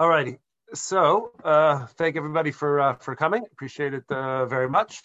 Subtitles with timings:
[0.00, 0.38] All righty.
[0.72, 3.44] So uh, thank everybody for uh, for coming.
[3.52, 5.02] Appreciate it uh, very much.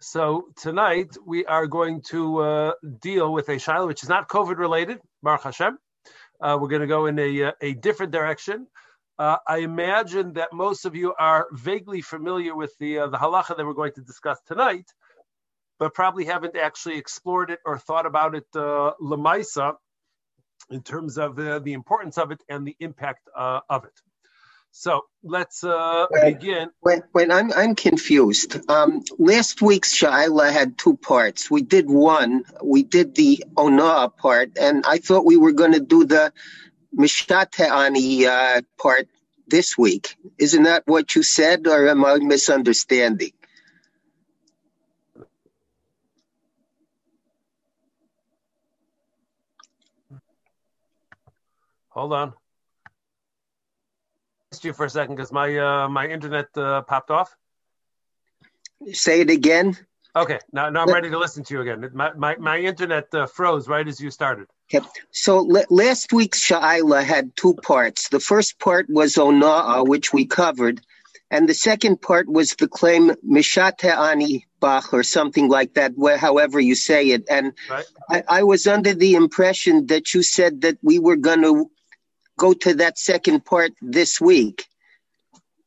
[0.00, 4.58] So tonight we are going to uh, deal with a shaila which is not COVID
[4.58, 4.98] related.
[5.22, 5.78] Baruch Hashem.
[6.40, 8.66] Uh, we're going to go in a uh, a different direction.
[9.20, 13.72] I imagine that most of you are vaguely familiar with the the halacha that we're
[13.82, 14.90] going to discuss tonight,
[15.78, 19.74] but probably haven't actually explored it or thought about it uh, lemaisa
[20.70, 23.94] in terms of the importance of it and the impact of it.
[24.76, 26.68] So let's uh, begin.
[26.80, 28.68] When, when I'm I'm confused.
[28.68, 31.48] Um, last week's Shaila had two parts.
[31.48, 32.42] We did one.
[32.60, 36.32] We did the Ona part, and I thought we were going to do the
[36.92, 39.06] Mishateani uh, part
[39.46, 40.16] this week.
[40.38, 43.30] Isn't that what you said, or am I misunderstanding?
[51.90, 52.34] Hold on
[54.62, 57.34] you for a second because my uh, my internet uh, popped off.
[58.92, 59.76] Say it again.
[60.16, 61.90] Okay, now, now I'm ready to listen to you again.
[61.92, 64.46] My my, my internet uh, froze right as you started.
[64.72, 64.86] Okay.
[65.10, 68.08] So l- last week's Sha'ila had two parts.
[68.10, 70.80] The first part was Ona'a, which we covered,
[71.32, 76.16] and the second part was the claim Mishate Ani Bach or something like that, where,
[76.16, 77.24] however you say it.
[77.28, 77.84] And right.
[78.08, 81.70] I, I was under the impression that you said that we were going to
[82.38, 84.66] go to that second part this week?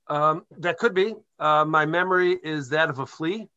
[0.07, 1.15] Um, that could be.
[1.39, 3.47] Uh, my memory is that of a flea.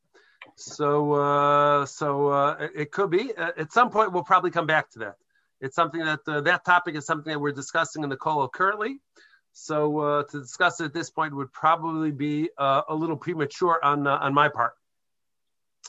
[0.56, 3.33] So, uh, so uh, it could be.
[3.34, 5.16] Uh, at some point, we'll probably come back to that.
[5.61, 8.98] It's something that uh, that topic is something that we're discussing in the kollel currently.
[9.53, 14.06] So uh, to discuss it at this point would probably be a little premature on
[14.06, 14.72] on my part.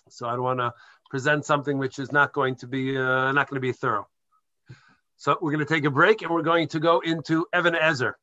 [0.09, 0.73] So I don't want to
[1.09, 4.07] present something which is not going to be not going to be thorough.
[5.21, 8.17] So we're going to take a break and we're going to go into Evan Ezer,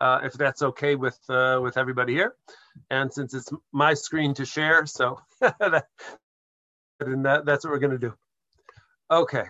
[0.00, 2.36] uh, if that's okay with uh, with everybody here.
[2.88, 5.86] And since it's my screen to share, so that,
[7.00, 8.14] that, that's what we're going to do.
[9.10, 9.42] Okay,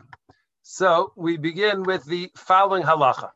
[0.62, 3.28] so we begin with the following halacha.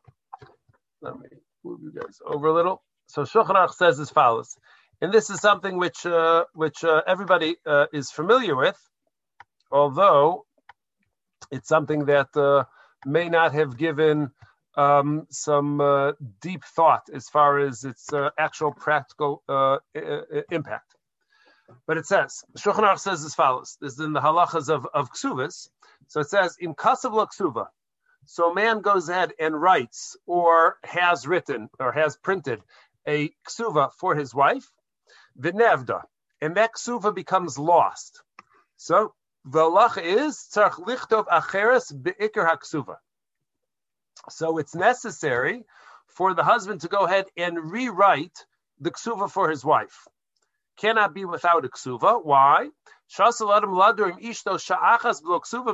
[1.03, 1.27] Let me
[1.63, 2.81] move you guys over a little.
[3.09, 4.57] So Shulchan says as follows,
[5.01, 8.79] and this is something which uh, which uh, everybody uh, is familiar with,
[9.71, 10.47] although
[11.51, 12.63] it's something that uh,
[13.05, 14.31] may not have given
[14.75, 19.77] um, some uh, deep thought as far as its uh, actual practical uh,
[20.49, 20.95] impact.
[21.87, 23.77] But it says, Shulchan Aruch says as follows.
[23.79, 25.69] This is in the halachas of, of ksuvas.
[26.07, 27.67] So it says, in kasav ksuva.
[28.25, 32.61] So a man goes ahead and writes or has written or has printed
[33.07, 34.69] a ksuva for his wife,
[35.39, 36.03] nevda,
[36.39, 38.21] and that ksuva becomes lost.
[38.77, 39.13] So
[39.45, 42.97] the halacha is tzarch lichtov acheres beikar haksuva.
[44.29, 45.63] So it's necessary
[46.07, 48.45] for the husband to go ahead and rewrite
[48.79, 50.07] the ksuva for his wife.
[50.77, 52.23] Cannot be without a ksuva.
[52.23, 52.69] Why?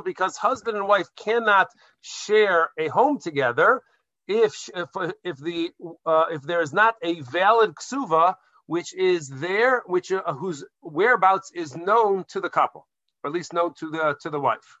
[0.04, 1.68] Because husband and wife cannot
[2.00, 3.82] share a home together
[4.26, 4.88] if if,
[5.24, 5.70] if the
[6.04, 8.34] uh, if there is not a valid ksuva
[8.66, 12.86] which is there, which uh, whose whereabouts is known to the couple
[13.22, 14.78] or at least known to the to the wife.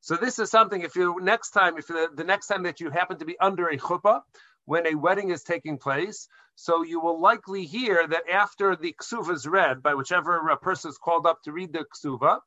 [0.00, 0.82] So this is something.
[0.82, 3.68] If you next time, if the, the next time that you happen to be under
[3.68, 4.22] a chuppah
[4.64, 9.32] when a wedding is taking place, so you will likely hear that after the ksuva
[9.32, 12.40] is read by whichever uh, person is called up to read the ksuva.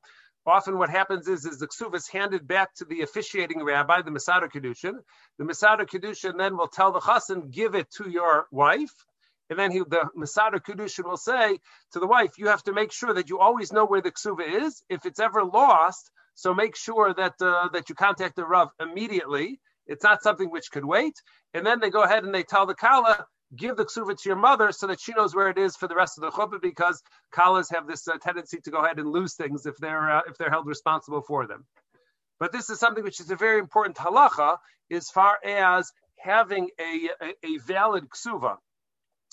[0.46, 4.12] Often, what happens is, is the ksuva is handed back to the officiating rabbi, the
[4.12, 4.94] Mesader Kiddushin.
[5.40, 8.94] The Mesader Kiddushin then will tell the chassan, give it to your wife,
[9.50, 11.60] and then he, the Mesader Kiddushin will say
[11.94, 14.64] to the wife, you have to make sure that you always know where the ksuva
[14.64, 14.84] is.
[14.90, 19.60] If it's ever lost, so make sure that uh, that you contact the Rav immediately.
[19.88, 21.14] It's not something which could wait.
[21.54, 23.26] And then they go ahead and they tell the Kala,
[23.56, 25.96] give the ksuva to your mother so that she knows where it is for the
[25.96, 27.02] rest of the chuppah because
[27.34, 30.38] Kalas have this uh, tendency to go ahead and lose things if they're uh, if
[30.38, 31.66] they're held responsible for them.
[32.40, 34.58] But this is something which is a very important halacha
[34.92, 38.58] as far as having a, a, a valid ksuva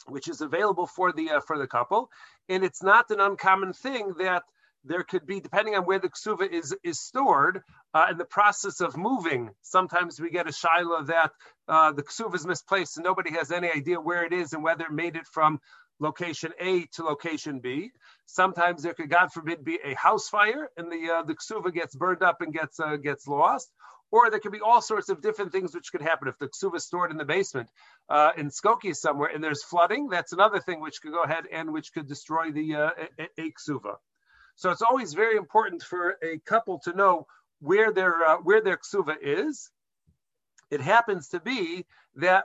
[0.08, 2.10] which is available for the uh, for the couple,
[2.48, 4.42] and it's not an uncommon thing that
[4.84, 7.62] there could be, depending on where the ksuva is is stored,
[7.94, 9.50] uh, in the process of moving.
[9.62, 11.30] Sometimes we get a shaila that
[11.68, 14.86] uh, the ksuva is misplaced and nobody has any idea where it is and whether
[14.86, 15.60] it made it from
[16.00, 17.90] location A to location B.
[18.26, 21.94] Sometimes there could, God forbid, be a house fire and the uh, the ksuva gets
[21.94, 23.70] burned up and gets uh, gets lost
[24.12, 26.76] or there could be all sorts of different things which could happen if the ksuva
[26.76, 27.68] is stored in the basement
[28.10, 30.08] uh, in Skokie somewhere and there's flooding.
[30.08, 33.52] That's another thing which could go ahead and which could destroy the uh, a, a
[33.52, 33.96] ksuva.
[34.54, 37.26] So it's always very important for a couple to know
[37.60, 39.70] where their uh, where their ksuva is.
[40.70, 41.86] It happens to be
[42.16, 42.44] that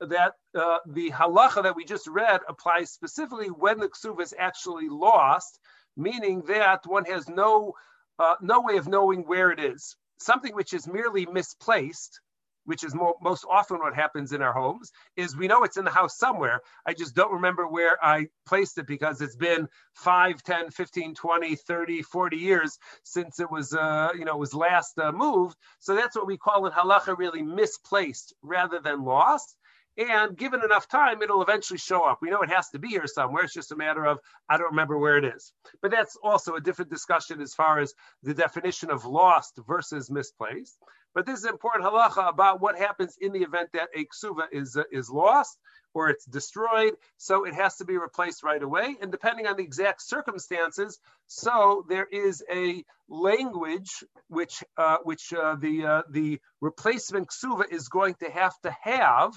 [0.00, 4.88] that uh, the halacha that we just read applies specifically when the ksuva is actually
[4.88, 5.60] lost,
[5.96, 7.74] meaning that one has no
[8.18, 9.96] uh, no way of knowing where it is.
[10.18, 12.20] Something which is merely misplaced
[12.66, 15.84] which is mo- most often what happens in our homes, is we know it's in
[15.84, 16.60] the house somewhere.
[16.84, 21.56] I just don't remember where I placed it because it's been 5, 10, 15, 20,
[21.56, 25.56] 30, 40 years since it was, uh, you know, was last uh, moved.
[25.78, 29.56] So that's what we call in halacha really misplaced rather than lost.
[29.98, 32.18] And given enough time, it'll eventually show up.
[32.20, 33.44] We know it has to be here somewhere.
[33.44, 35.52] It's just a matter of, I don't remember where it is.
[35.80, 40.76] But that's also a different discussion as far as the definition of lost versus misplaced.
[41.14, 44.76] But this is important halacha about what happens in the event that a ksuva is,
[44.76, 45.58] uh, is lost
[45.94, 46.92] or it's destroyed.
[47.16, 48.96] So it has to be replaced right away.
[49.00, 55.56] And depending on the exact circumstances, so there is a language which, uh, which uh,
[55.58, 59.32] the, uh, the replacement ksuva is going to have to have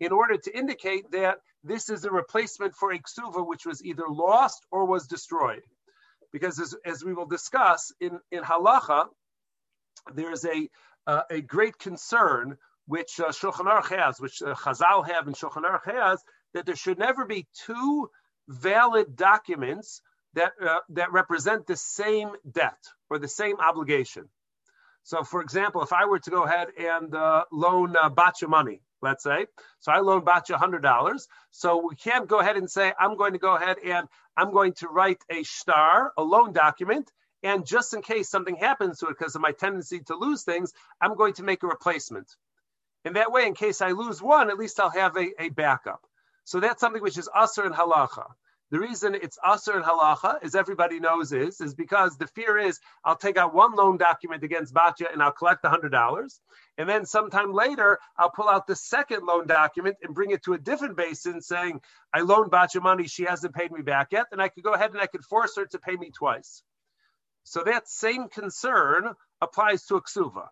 [0.00, 4.04] in order to indicate that this is a replacement for a ksuva which was either
[4.08, 5.62] lost or was destroyed.
[6.32, 9.06] Because as, as we will discuss in, in halacha,
[10.14, 10.68] there's a,
[11.06, 12.56] uh, a great concern
[12.86, 16.22] which uh, Shulchan Aruch has, which uh, Chazal have and Shulchan Aruch has,
[16.54, 18.10] that there should never be two
[18.48, 20.00] valid documents
[20.34, 22.78] that, uh, that represent the same debt
[23.10, 24.28] or the same obligation.
[25.02, 28.80] So, for example, if I were to go ahead and uh, loan uh, Batya money,
[29.02, 29.46] let's say.
[29.80, 31.26] So I loan Batya $100.
[31.50, 34.74] So we can't go ahead and say, I'm going to go ahead and I'm going
[34.74, 37.10] to write a shtar, a loan document,
[37.42, 40.72] and just in case something happens to it because of my tendency to lose things,
[41.00, 42.30] I'm going to make a replacement.
[43.04, 46.02] In that way, in case I lose one, at least I'll have a, a backup.
[46.44, 48.26] So that's something which is assur and halacha.
[48.70, 52.78] The reason it's assur and halacha, as everybody knows, is is because the fear is
[53.04, 56.40] I'll take out one loan document against Batya and I'll collect the hundred dollars,
[56.78, 60.52] and then sometime later I'll pull out the second loan document and bring it to
[60.52, 61.80] a different beis din, saying
[62.14, 64.92] I loaned Batya money, she hasn't paid me back yet, and I could go ahead
[64.92, 66.62] and I could force her to pay me twice.
[67.42, 70.46] So that same concern applies to a ksuva.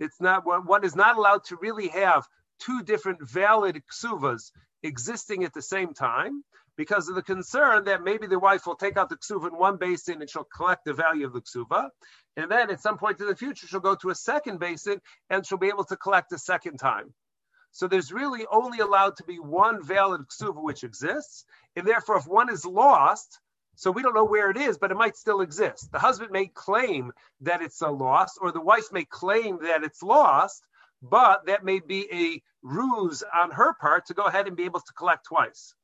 [0.00, 2.26] It's not one is not allowed to really have
[2.58, 4.50] two different valid ksuvas
[4.84, 6.44] existing at the same time
[6.76, 9.78] because of the concern that maybe the wife will take out the ksuva in one
[9.78, 11.88] beis din and she'll collect the value of the ksuva.
[12.36, 15.00] And then at some point in the future, she'll go to a second beis din
[15.30, 17.14] and she'll be able to collect a second time.
[17.70, 21.44] So there's really only allowed to be one valid ksuva which exists.
[21.74, 23.40] And therefore, if one is lost,
[23.76, 25.90] so we don't know where it is, but it might still exist.
[25.90, 30.02] The husband may claim that it's a loss, or the wife may claim that it's
[30.02, 30.62] lost,
[31.10, 34.80] but that may be a ruse on her part to go ahead and be able
[34.80, 35.74] to collect twice.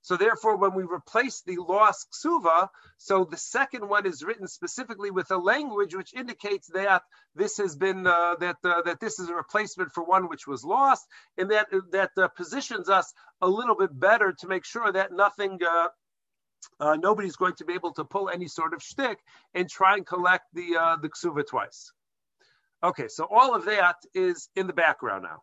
[0.00, 2.68] So therefore, when we replace the lost ksuva,
[2.98, 7.02] so the second one is written specifically with a language which indicates that
[7.34, 10.62] this has been uh, that uh, that this is a replacement for one which was
[10.62, 11.06] lost,
[11.38, 15.58] and that that uh, positions us a little bit better to make sure that nothing.
[15.66, 15.88] Uh,
[16.80, 19.18] uh, nobody's going to be able to pull any sort of shtick
[19.54, 21.92] and try and collect the uh, the ksuva twice.
[22.84, 25.38] Okay, so all of that is in the background now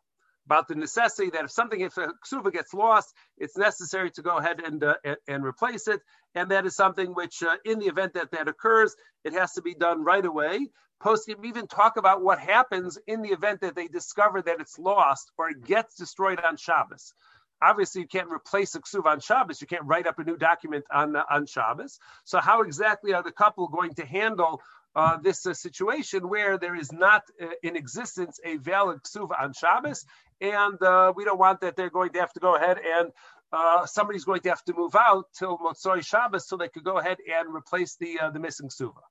[0.45, 4.37] about the necessity that if something, if a ksuva gets lost, it's necessary to go
[4.37, 4.95] ahead and, uh,
[5.27, 6.01] and, replace it.
[6.35, 9.63] And that is something which, uh, in the event that that occurs, it has to
[9.63, 10.67] be done right away.
[11.01, 15.31] Poskim even talk about what happens in the event that they discover that it's lost
[15.37, 17.13] or it gets destroyed on Shabbos.
[17.59, 19.61] Obviously, you can't replace a ksuva on Shabbos.
[19.61, 21.99] You can't write up a new document on, uh, on Shabbos.
[22.23, 24.61] So, how exactly are the couple going to handle
[24.95, 29.53] uh, this uh, situation where there is not uh, in existence a valid ksuva on
[29.53, 30.05] Shabbos,
[30.39, 33.11] and uh, we don't want that they're going to have to go ahead and
[33.53, 36.99] uh, somebody's going to have to move out till Motzoi Shabbos so they could go
[36.99, 39.01] ahead and replace the uh, the missing ksuva.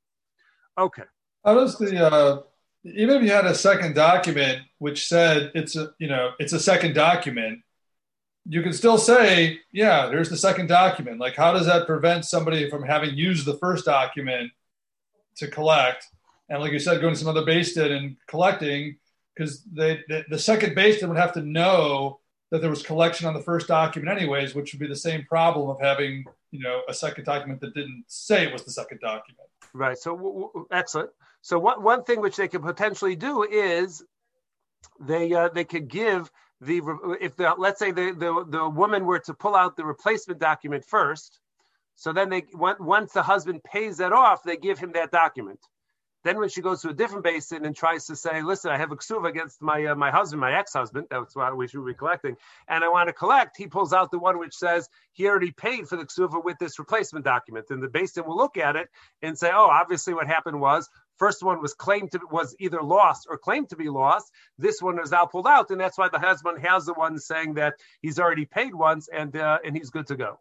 [0.79, 1.05] Okay.
[1.45, 2.45] How does the
[2.85, 6.61] even if you had a second document which said it's a you know it's a
[6.61, 7.61] second document
[8.49, 11.21] you can still say, yeah, there's the second document.
[11.21, 14.51] Like, how does that prevent somebody from having used the first document
[15.41, 16.07] to collect.
[16.49, 18.97] And like you said, going to some other beis din and collecting
[19.35, 22.21] because they, the, the second beis din would have to know
[22.51, 25.69] that there was collection on the first document anyways, which would be the same problem
[25.71, 29.49] of having, you know, a second document that didn't say it was the second document.
[29.73, 29.97] Right.
[29.99, 31.11] So w- w- excellent.
[31.43, 34.03] So one, one thing which they could potentially do is
[34.99, 36.31] they uh, they could give
[36.61, 36.83] the
[37.21, 40.85] if the let's say the, the the woman were to pull out the replacement document
[40.85, 41.40] first
[42.01, 45.61] so then they once the husband pays that off, they give him that document.
[46.25, 48.79] Then when she goes to a different beis din and tries to say, "Listen, I
[48.79, 51.09] have a ksuva against my uh, my husband, my ex-husband.
[51.11, 52.39] That's why we should be collecting,
[52.69, 55.89] and I want to collect." He pulls out the one which says he already paid
[55.89, 58.89] for the ksuva with this replacement document, and the beis din will look at it
[59.21, 60.89] and say, "Oh, obviously what happened was
[61.19, 64.33] First one was claimed to was either lost or claimed to be lost.
[64.57, 67.55] This one is now pulled out, and that's why the husband has the one saying
[67.55, 70.41] that he's already paid once and uh, and he's good to go.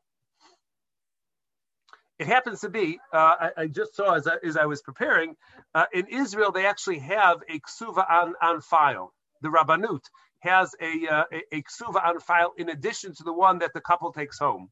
[2.19, 5.35] It happens to be, uh, I, I, just saw as I, as I was preparing,
[5.73, 9.13] uh, in Israel, they actually have a ksuva on, on file.
[9.41, 10.03] The Rabbanut
[10.39, 13.79] has a, uh, a, a ksuva on file in addition to the one that the
[13.79, 14.69] couple takes home.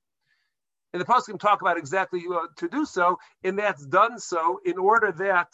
[0.92, 4.78] And the poskim talk about exactly uh, to do so, and that's done so in
[4.78, 5.48] order that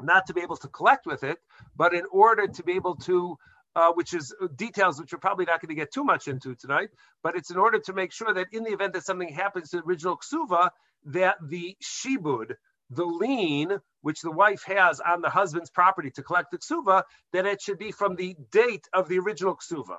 [0.00, 1.38] not to be able to collect with it,
[1.76, 3.36] but in order to be able to,
[3.76, 6.90] uh, which is details which we're probably not going to get too much into tonight,
[7.22, 9.78] but it's in order to make sure that in the event that something happens to
[9.78, 10.70] the original ksuva,
[11.06, 12.54] that the shibud,
[12.90, 17.02] the lien which the wife has on the husband's property to collect the ksuva,
[17.32, 19.96] that it should be from the date of the original ksuva.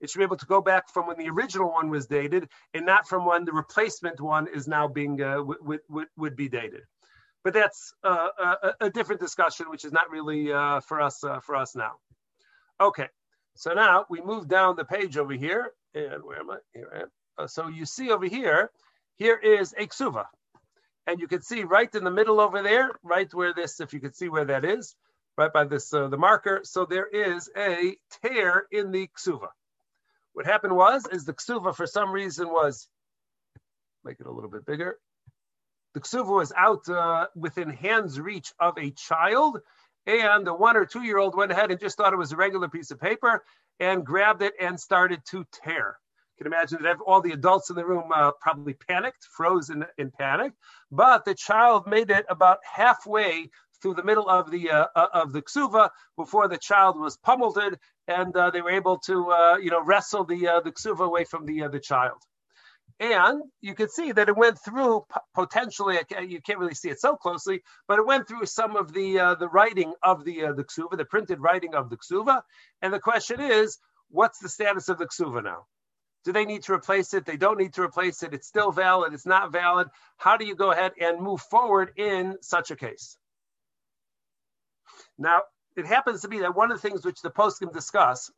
[0.00, 2.86] It should be able to go back from when the original one was dated and
[2.86, 5.80] not from when the replacement one is now being uh, would,
[6.16, 6.82] would, be dated
[7.42, 11.40] but that's uh, a, a, different discussion, which is not really uh, for us uh,
[11.40, 11.92] for us now.
[12.80, 13.08] Okay,
[13.56, 16.58] so now we move down the page over here, and where am I?
[16.72, 17.08] Here I am.
[17.38, 18.70] Uh, so you see over here,
[19.20, 20.26] here is a ksuva,
[21.06, 24.00] and you can see right in the middle over there, right where this, if you
[24.00, 24.96] can see where that is,
[25.38, 26.62] right by this uh, the marker.
[26.64, 29.50] So there is a tear in the ksuva.
[30.32, 32.88] What happened was, is the ksuva for some reason was,
[34.04, 34.98] make it a little bit bigger
[35.94, 39.58] the ksuva was out uh, within hand's reach of a child,
[40.06, 42.36] and the one or two year old went ahead and just thought it was a
[42.36, 43.44] regular piece of paper
[43.80, 45.96] and grabbed it and started to tear.
[46.40, 50.10] Can imagine that all the adults in the room uh, probably panicked, froze in, in
[50.10, 50.54] panic,
[50.90, 53.50] but the child made it about halfway
[53.82, 57.58] through the middle of the uh, uh of the ksuva before the child was pummeled,
[58.08, 61.24] and uh, they were able to uh, you know wrestle the uh, the ksuva away
[61.24, 62.16] from the uh, the child.
[62.98, 65.04] And you can see that it went through
[65.34, 69.36] potentially, you can't really see it so closely, but it went through some of the
[69.38, 72.40] the writing of the uh, the ksuva, the printed writing of the ksuva.
[72.80, 73.76] And the question is,
[74.08, 75.66] what's the status of the ksuva now?
[76.24, 77.24] Do they need to replace it?
[77.24, 78.34] They don't need to replace it.
[78.34, 79.14] It's still valid.
[79.14, 79.88] It's not valid.
[80.18, 83.16] How do you go ahead and move forward in such a case?
[85.18, 85.42] Now,
[85.76, 88.30] it happens to be that one of the things which the post can discuss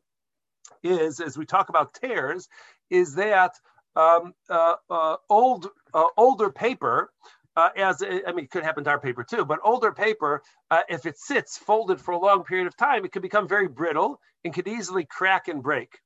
[0.83, 2.49] is, as we talk about tears,
[2.91, 3.53] is that
[3.97, 7.13] um, uh, uh, old uh, older paper.
[7.55, 10.83] Uh, as I mean, it could happen to our paper too, but older paper, uh,
[10.89, 14.21] if it sits folded for a long period of time, it could become very brittle
[14.43, 15.99] and could easily crack and break.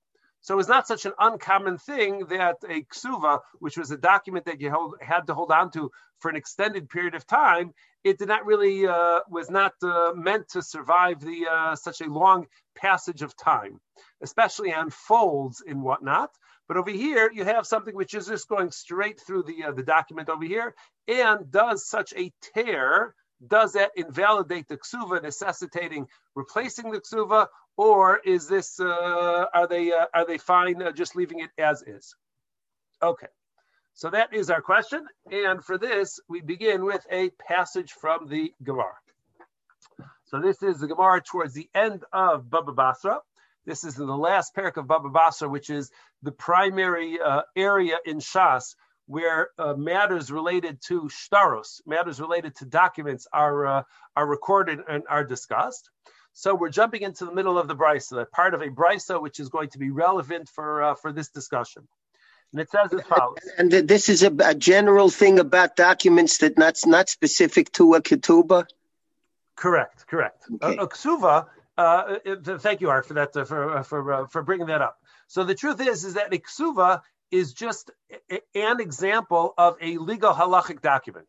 [0.47, 4.45] So it was not such an uncommon thing that a ksuva, which was a document
[4.45, 7.73] that you hold, had to hold on to for an extended period of time,
[8.05, 12.09] it did not really uh, was not uh, meant to survive the uh, such a
[12.09, 13.81] long passage of time,
[14.23, 16.31] especially on folds and whatnot.
[16.69, 19.83] But over here, you have something which is just going straight through the, uh, the
[19.83, 20.77] document over here.
[21.09, 28.19] And does such a tear, does that invalidate the ksuva, necessitating replacing the ksuva, or
[28.19, 32.15] is this, uh, are they, uh, are they fine uh, just leaving it as is?
[33.03, 33.27] Okay.
[33.95, 35.07] So that is our question.
[35.31, 38.93] And for this, we begin with a passage from the Gemara.
[40.27, 43.21] So this is the Gemara towards the end of Baba Basra.
[43.65, 45.91] This is in the last perek of Baba Basra, which is
[46.23, 48.75] the primary uh, area in Shas
[49.07, 53.83] where uh, matters related to shtaros, matters related to documents, are uh,
[54.17, 55.91] are recorded and are discussed.
[56.33, 59.49] So we're jumping into the middle of the brisa, part of a brisa which is
[59.49, 61.87] going to be relevant for uh, for this discussion.
[62.53, 63.39] And it says as follows.
[63.59, 68.03] And this is a, a general thing about documents that not not specific to a
[68.03, 68.67] ketubah.
[69.57, 70.45] Correct, correct.
[70.63, 70.77] Okay.
[70.77, 71.47] A, a ksuva
[71.79, 72.17] uh,
[72.59, 74.99] thank you, Art, for that uh, for uh, for uh, for bringing that up.
[75.27, 77.91] So the truth is, is that iksuva is just
[78.31, 81.29] a, an example of a legal halachic document.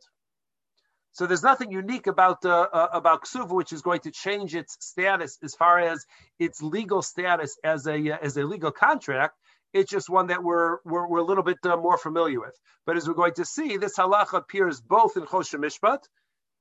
[1.11, 5.39] So there's nothing unique about uh, about ksuva which is going to change its status
[5.43, 6.05] as far as
[6.37, 9.35] its legal status as a as a legal contract.
[9.73, 12.55] It's just one that we're we're, we're a little bit more familiar with.
[12.85, 16.03] But as we're going to see, this halacha appears both in Choshen Mishpat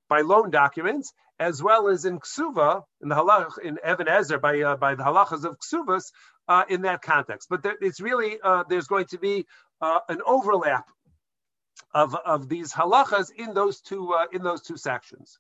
[0.08, 4.60] by loan documents, as well as in ksuva, in the halach, in Even HaEzer, by
[4.60, 6.12] uh, by the halachas of ksuvas,
[6.48, 7.48] uh, in that context.
[7.48, 9.46] But there, it's really uh, there's going to be
[9.80, 10.86] uh, an overlap
[11.92, 15.38] of of these halachas in those two uh, in those two sections.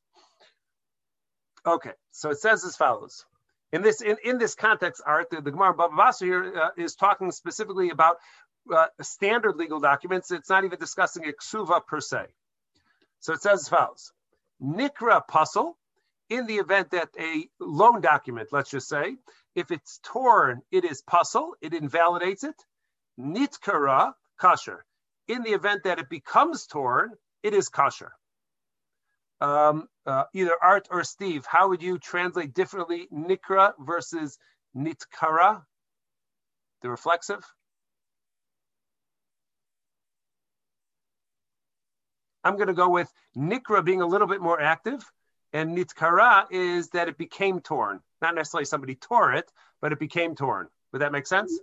[1.66, 3.24] Okay, so it says as follows.
[3.72, 6.94] In this in, in this context, art the, the Gemara Baba Basra here uh, is
[6.94, 8.16] talking specifically about
[9.00, 10.30] standard legal documents.
[10.30, 12.26] It's not even discussing a ksuva per se.
[13.20, 14.12] So it says as follows.
[14.62, 15.76] Nikra pasul,
[16.28, 19.16] in the event that a loan document, let's just say,
[19.56, 22.56] if it's torn, it is puzzle, it invalidates it.
[23.20, 24.80] Nitkara kasher.
[25.28, 28.10] In the event that it becomes torn, it is kasher.
[29.40, 34.38] um, uh, either Art or Steve, how would you translate differently nikra versus
[34.76, 35.62] nitkara,
[36.82, 37.44] the reflexive?
[42.44, 45.04] I'm going to go with nikra being a little bit more active,
[45.52, 48.00] and nitkara is that it became torn.
[48.22, 50.68] Not necessarily somebody tore it, but it became torn.
[50.92, 51.58] Would that make sense?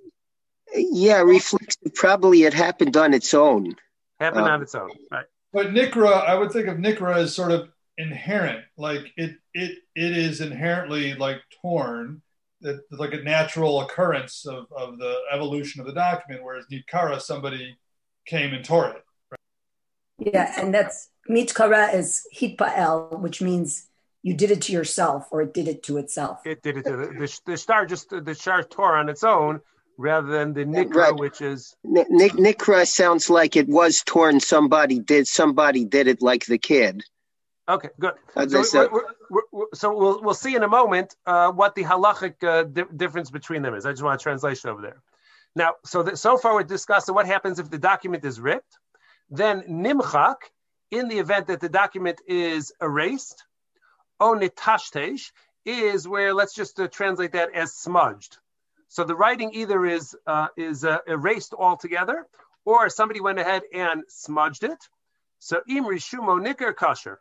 [0.76, 1.94] Yeah, reflexive.
[1.96, 3.76] Probably it happened on its own.
[4.20, 5.26] Happened on um, its own, right?
[5.52, 10.18] But Nikra, I would think of Nikra as sort of inherent, like it it it
[10.18, 12.22] is inherently like torn,
[12.62, 17.78] that like a natural occurrence of, of the evolution of the document, whereas Nitkara, somebody
[18.26, 19.04] came and tore it.
[19.30, 20.34] Right?
[20.34, 23.88] Yeah, and that's Mitkara is hitpael, which means
[24.24, 26.40] you did it to yourself or it did it to itself.
[26.46, 29.60] It did it to the, the, the shtar, just the shtar tore on its own
[29.98, 31.16] rather than the nikra, right.
[31.16, 34.40] which is N- nikra sounds like it was torn.
[34.40, 35.28] Somebody did.
[35.28, 37.04] Somebody did it, like the kid.
[37.70, 38.14] Okay, good.
[38.66, 42.44] So, we're, we're, we're, so we'll we'll see in a moment uh, what the halachic
[42.44, 43.86] uh, di- difference between them is.
[43.86, 45.02] I just want a translation over there.
[45.56, 48.78] Now, so that, so far we're discussing what happens if the document is ripped.
[49.30, 50.36] Then nimchak,
[50.92, 53.46] in the event that the document is erased,
[54.22, 55.32] onitashtesh
[55.66, 58.38] is where let's just uh, translate that as smudged.
[58.90, 62.28] So the writing either is uh, is uh, erased altogether,
[62.66, 64.78] or somebody went ahead and smudged it.
[65.40, 67.18] So im rishumo nicker kasher.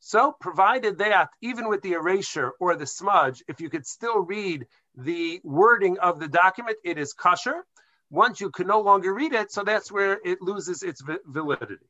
[0.00, 4.66] So provided that even with the erasure or the smudge, if you could still read
[4.96, 7.62] the wording of the document, it is kasher.
[8.10, 11.86] Once you can no longer read it, so that's where it loses its validity.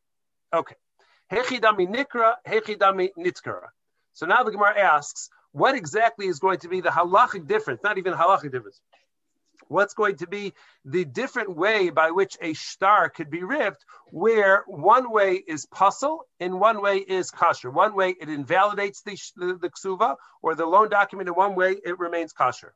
[0.52, 0.76] Okay.
[1.32, 3.68] Hechidami nikra, hechidami nitkara.
[4.12, 7.81] So now the Gemara asks, what exactly is going to be the halachic difference?
[7.83, 8.81] Not even halachic difference
[9.73, 10.52] what's going to be
[10.85, 16.21] the different way by which a shtar could be ripped, where one way is pasul
[16.38, 17.71] and one way is kosher.
[17.71, 21.76] One way it invalidates the, the, the ksuva or the loan document, and one way
[21.85, 22.75] it remains kosher.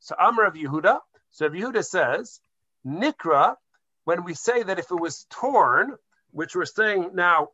[0.00, 0.98] So Amr of Yehuda,
[1.30, 2.40] so Yehuda says,
[2.86, 3.56] Nikra,
[4.04, 5.94] when we say that if it was torn,
[6.32, 7.48] which we're saying now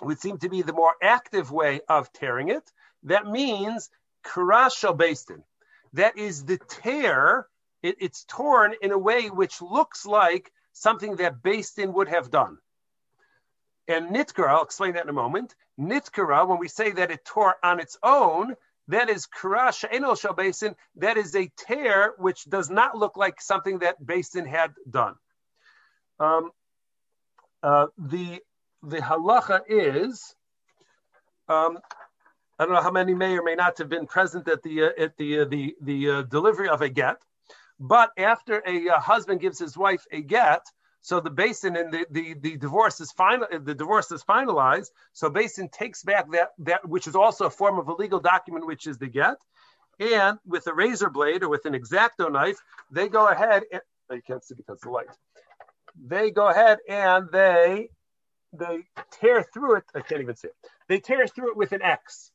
[0.00, 2.70] would seem to be the more active way of tearing it,
[3.04, 3.90] that means
[4.24, 5.42] karashal beis din.
[5.94, 7.46] That is the tear
[7.82, 12.58] it, it's torn in a way which looks like something that Din would have done.
[13.86, 15.54] And Nitkara, I'll explain that in a moment.
[15.80, 18.54] Nitkara, when we say that it tore on its own,
[18.88, 23.16] that is Kara She'enol Shal Beis Din, that is a tear which does not look
[23.16, 25.14] like something that Din had done.
[26.20, 26.50] Um,
[27.62, 28.40] uh, the
[28.82, 30.34] the halacha is
[31.48, 31.78] um,
[32.58, 34.90] I don't know how many may or may not have been present at the uh,
[34.98, 37.16] at the uh, the the uh, delivery of a get,
[37.78, 40.62] but after a uh, husband gives his wife a get,
[41.00, 44.90] so the beis din and the, the, the divorce is final the divorce is finalized.
[45.12, 48.20] So beis din takes back that that which is also a form of a legal
[48.20, 49.36] document, which is the get.
[50.00, 52.58] And with a razor blade or with an X-Acto knife,
[52.90, 55.06] they go ahead and oh, you can't see because the light.
[55.96, 57.90] They go ahead and they
[58.58, 58.84] they
[59.20, 59.84] tear through it.
[59.94, 60.56] I can't even see it.
[60.88, 62.30] They tear through it with an X.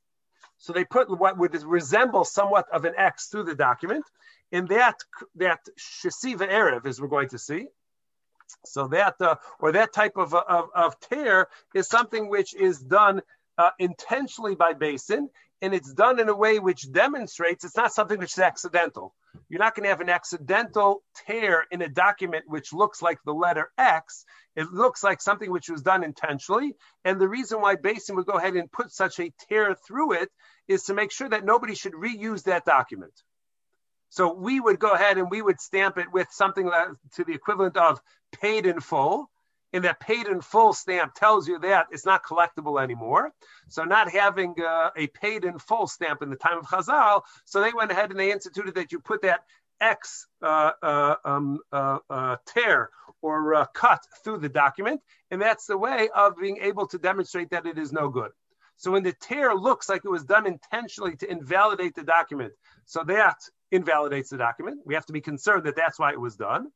[0.57, 4.05] So they put what would resemble somewhat of an X through the document,
[4.51, 4.95] in that
[5.35, 7.67] that shesiva erev, as we're going to see.
[8.65, 13.21] So that uh, or that type of, of, of tear is something which is done
[13.57, 15.29] uh, intentionally by Beis Din,
[15.61, 19.13] and it's done in a way which demonstrates it's not something which is accidental.
[19.49, 23.33] You're not going to have an accidental tear in a document which looks like the
[23.33, 24.25] letter X.
[24.55, 26.75] It looks like something which was done intentionally.
[27.03, 30.13] And the reason why beis din would go ahead and put such a tear through
[30.13, 30.29] it
[30.67, 33.13] is to make sure that nobody should reuse that document.
[34.09, 36.69] So we would go ahead and we would stamp it with something
[37.15, 37.99] to the equivalent of
[38.31, 39.29] paid in full.
[39.73, 43.31] And that paid in full stamp tells you that it's not collectible anymore.
[43.69, 47.59] So not having uh, a paid in full stamp in the time of Chazal, so
[47.59, 49.41] they went ahead and they instituted that you put that
[49.81, 55.65] X uh, uh, um, uh, uh, tear or uh, cut through the document, and that's
[55.65, 58.31] the way of being able to demonstrate that it is no good.
[58.77, 62.53] So when the tear looks like it was done intentionally to invalidate the document,
[62.85, 63.37] so that
[63.71, 64.81] invalidates the document.
[64.85, 66.67] We have to be concerned that that's why it was done.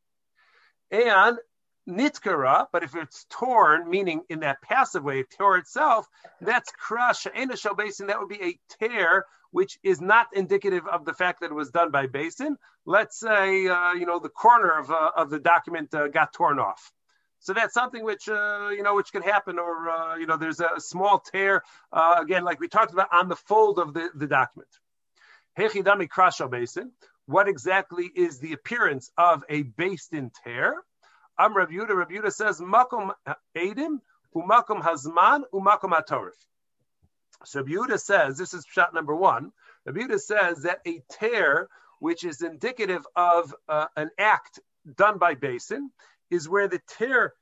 [0.91, 1.37] And
[1.87, 6.07] nitkara, but if it's torn, meaning in that passive way, tore itself,
[6.41, 11.13] that's crush, beis din, that would be a tear, which is not indicative of the
[11.13, 12.57] fact that it was done by beis din.
[12.85, 16.59] Let's say, uh, you know, the corner of, uh, of the document uh, got torn
[16.59, 16.91] off.
[17.39, 20.59] So that's something which uh, you know which could happen, or uh, you know there's
[20.59, 24.27] a small tear uh, again, like we talked about on the fold of the, the
[24.27, 24.69] document.
[25.57, 26.91] Hechidami krasha beis din.
[27.25, 30.75] What exactly is the appearance of a beis din tear?
[31.39, 31.95] Am Rav Yudah.
[31.95, 33.11] Rav Yudah says makom
[33.55, 33.99] edim
[34.35, 36.31] umakom hazman umakom hatorif.
[37.45, 39.51] So Yehuda says, this is shot number one.
[39.87, 41.69] Yehuda says that a tear,
[41.99, 44.59] which is indicative of uh, an act
[44.95, 45.91] done by Beis Din,
[46.31, 47.33] is where the tear,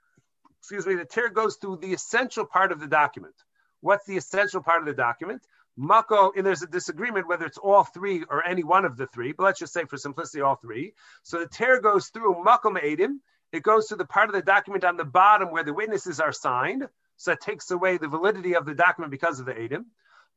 [0.59, 3.35] excuse me, the tear goes through the essential part of the document.
[3.81, 5.41] What's the essential part of the document?
[5.77, 9.33] Mako, and there's a disagreement whether it's all three or any one of the three,
[9.33, 10.93] but let's just say for simplicity, all three.
[11.23, 13.19] So the tear goes through Makom Edim.
[13.55, 16.33] It goes to the part of the document on the bottom where the witnesses are
[16.33, 16.89] signed.
[17.15, 19.85] So it takes away the validity of the document because of the Edim.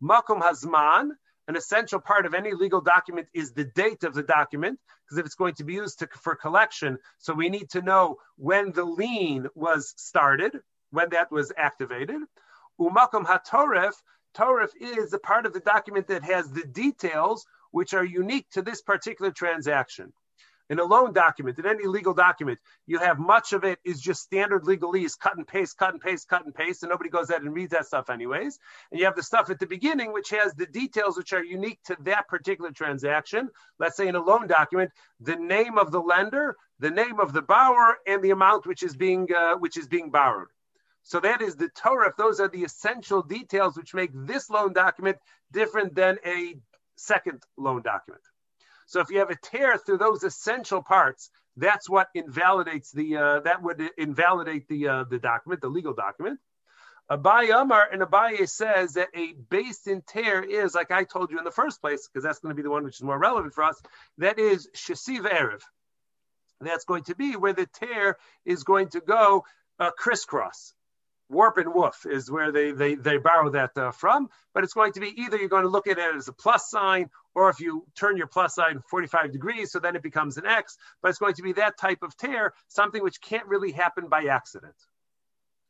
[0.00, 1.10] Makom Hazman,
[1.48, 5.26] an essential part of any legal document is the date of the document, because if
[5.26, 8.84] it's going to be used to, for collection, so we need to know when the
[8.84, 10.60] lien was started,
[10.92, 12.20] when that was activated.
[12.80, 13.94] Umakom HaToref,
[14.32, 18.62] Torah is a part of the document that has the details which are unique to
[18.62, 20.12] this particular transaction.
[20.70, 24.22] In a loan document, in any legal document, you have much of it is just
[24.22, 27.40] standard legalese, cut and paste, cut and paste, cut and paste, and nobody goes out
[27.40, 28.58] and reads that stuff anyways.
[28.90, 31.80] And you have the stuff at the beginning, which has the details which are unique
[31.86, 33.48] to that particular transaction.
[33.78, 37.42] Let's say in a loan document, the name of the lender, the name of the
[37.42, 40.48] borrower, and the amount which is being uh, which is being borrowed.
[41.02, 42.12] So that is the Torah.
[42.18, 45.16] Those are the essential details which make this loan document
[45.50, 46.56] different than a
[46.96, 48.22] second loan document.
[48.88, 53.40] So if you have a tear through those essential parts, that's what invalidates the uh,
[53.40, 56.40] that would invalidate the uh, the document, the legal document.
[57.10, 61.38] Abaye Amar and Abaye says that a beis din tear is, like I told you
[61.38, 63.52] in the first place, because that's going to be the one which is more relevant
[63.52, 63.78] for us.
[64.16, 65.60] That is shesiv erev.
[66.62, 69.44] That's going to be where the tear is going to go
[69.78, 70.72] uh, crisscross
[71.28, 74.28] warp and woof is where they they, they borrow that uh, from.
[74.54, 76.70] But it's going to be either you're going to look at it as a plus
[76.70, 80.46] sign, or if you turn your plus sign 45 degrees, so then it becomes an
[80.46, 80.76] X.
[81.02, 84.24] But it's going to be that type of tear, something which can't really happen by
[84.24, 84.74] accident.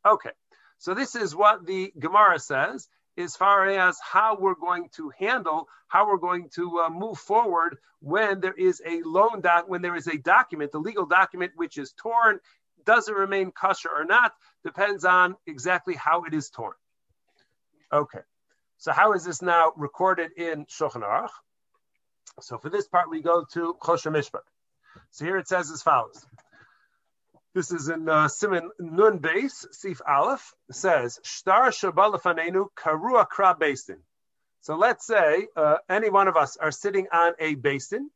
[0.05, 0.31] Okay,
[0.77, 5.67] so this is what the Gemara says as far as how we're going to handle,
[5.87, 9.95] how we're going to uh, move forward when there is a loan doc, when there
[9.95, 12.39] is a document, the legal document which is torn
[12.85, 16.73] does it remain kosher or not depends on exactly how it is torn.
[17.91, 18.19] Okay,
[18.77, 21.29] so how is this now recorded in Shulchan Aruch?
[22.41, 24.41] So for this part, we go to Choshen Mishpat.
[25.11, 26.25] So here it says as follows.
[27.53, 33.87] This is in uh, Siman Nun Beis, Sif Aleph, says, Shtar Shabalafanenu Karua Kra Beis
[33.87, 33.97] Din.
[34.61, 38.09] So let's say uh, any one of us are sitting on a beis din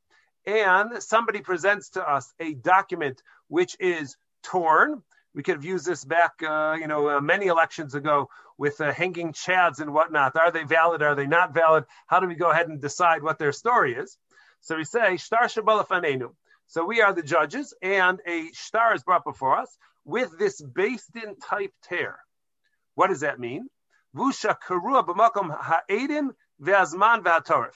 [0.46, 5.02] and somebody presents to us a document which is torn.
[5.36, 8.94] We could have used this back, uh, you know, uh, many elections ago with uh,
[8.94, 10.36] hanging chads and whatnot.
[10.36, 11.02] Are they valid?
[11.02, 11.86] Are they not valid?
[12.08, 14.18] How do we go ahead and decide what their story is?
[14.62, 16.30] So we say, shtar shabalafanenu.
[16.68, 21.36] So we are the judges, and a shtar is brought before us with this based-in
[21.38, 22.20] type tear.
[22.96, 23.68] What does that mean?
[24.16, 26.30] Vusha b'makom ha'edim
[26.62, 27.72] ve'azman.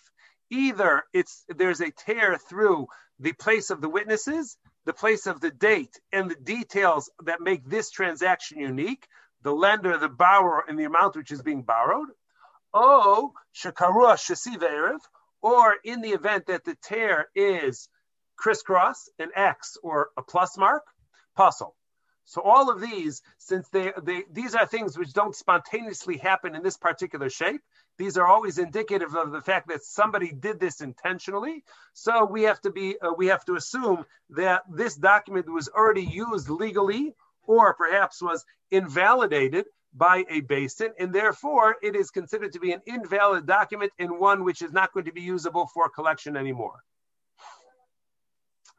[0.50, 2.88] Either it's there's a tear through
[3.20, 7.64] the place of the witnesses, the place of the date, and the details that make
[7.66, 9.06] this transaction unique,
[9.44, 12.08] the lender, the borrower, and the amount which is being borrowed.
[12.74, 15.00] Oh, shakarua shasiv
[15.42, 17.90] or in the event that the tear is
[18.38, 20.84] crisscross, an X or a plus mark,
[21.36, 21.76] pasul.
[22.24, 26.64] So all of these, since they, they these are things which don't spontaneously happen in
[26.64, 27.62] this particular shape,
[27.98, 31.64] these are always indicative of the fact that somebody did this intentionally.
[31.94, 36.04] So we have to be, uh, we have to assume that this document was already
[36.04, 42.54] used legally, or perhaps was invalidated by a beis din, and therefore it is considered
[42.54, 45.90] to be an invalid document and one which is not going to be usable for
[45.90, 46.84] collection anymore.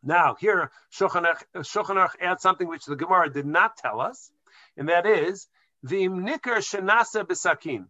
[0.03, 4.31] Now, here Shulchan Aruch adds something which the Gemara did not tell us,
[4.77, 5.49] and that is
[5.83, 7.87] the nikar shenasa besakin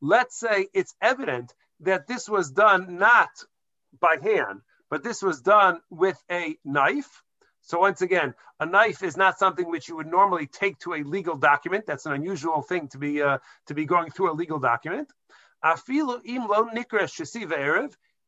[0.00, 3.30] let's say it's evident that this was done not
[4.00, 7.22] by hand, but this was done with a knife.
[7.62, 11.02] So once again, a knife is not something which you would normally take to a
[11.02, 11.86] legal document.
[11.86, 15.10] That's an unusual thing to be uh, to be going through a legal document.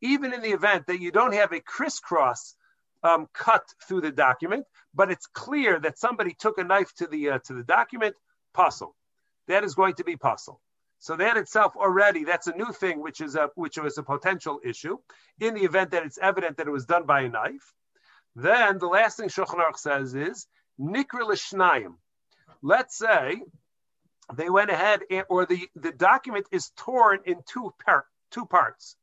[0.04, 2.56] Even in the event that you don't have a crisscross
[3.02, 7.30] um, cut through the document, but it's clear that somebody took a knife to the
[7.30, 8.14] uh, to the document,
[8.54, 8.94] pasul.
[9.48, 10.61] That is going to be pasul.
[11.02, 14.60] So that itself already, that's a new thing, which is a which was a potential
[14.64, 14.98] issue.
[15.40, 17.74] In the event that it's evident that it was done by a knife,
[18.36, 20.46] then the last thing Shulchan Aruch says is
[20.78, 21.92] nikra.
[22.62, 23.42] Let's say
[24.32, 28.94] they went ahead and, or the, the document is torn in two par, two parts.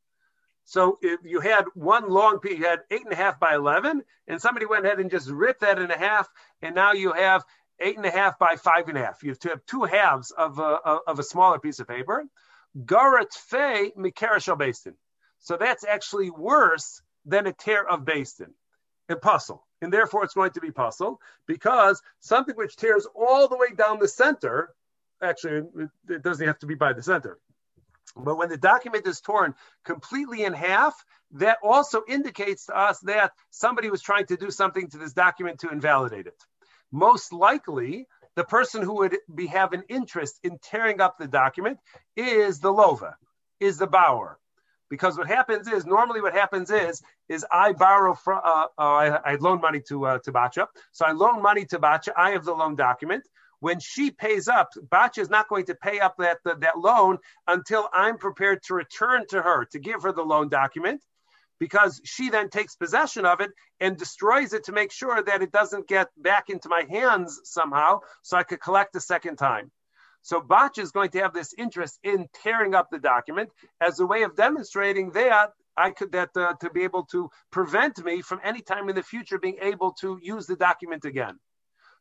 [0.64, 4.04] So if you had one long piece, you had eight and a half by eleven,
[4.26, 6.28] and somebody went ahead and just ripped that in half,
[6.62, 7.44] and now you have
[7.80, 9.22] eight and a half by five and a half.
[9.22, 12.24] You have to have two halves of a, of a smaller piece of paper.
[12.76, 14.94] Garat Fei Mikarash Beis Din.
[15.40, 18.54] So that's actually worse than a tear of Beis Din.
[19.08, 19.66] Impossible.
[19.82, 23.98] And therefore it's going to be possible because something which tears all the way down
[23.98, 24.74] the center,
[25.22, 25.62] actually,
[26.08, 27.38] it doesn't have to be by the center.
[28.16, 30.94] But when the document is torn completely in half,
[31.32, 35.60] that also indicates to us that somebody was trying to do something to this document
[35.60, 36.34] to invalidate it.
[36.92, 41.78] Most likely, the person who would be have an interest in tearing up the document
[42.16, 43.14] is the lova,
[43.58, 44.38] is the bower.
[44.88, 49.32] Because what happens is normally what happens is is I borrow from uh, uh, I,
[49.32, 52.12] I, loan money to uh, to Bacha, so I loan money to Bacha.
[52.16, 53.22] I have the loan document.
[53.60, 57.18] When she pays up, Bacha is not going to pay up that, that that loan
[57.46, 61.02] until I'm prepared to return to her to give her the loan document
[61.60, 65.52] because she then takes possession of it and destroys it to make sure that it
[65.52, 69.70] doesn't get back into my hands somehow so I could collect a second time.
[70.22, 74.06] So Bach is going to have this interest in tearing up the document as a
[74.06, 78.40] way of demonstrating that I could that uh, to be able to prevent me from
[78.42, 81.38] any time in the future being able to use the document again.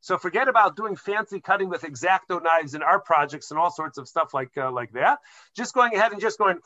[0.01, 3.97] So forget about doing fancy cutting with X-Acto knives in our projects and all sorts
[3.97, 5.19] of stuff like uh, like that.
[5.55, 6.59] Just going ahead and just going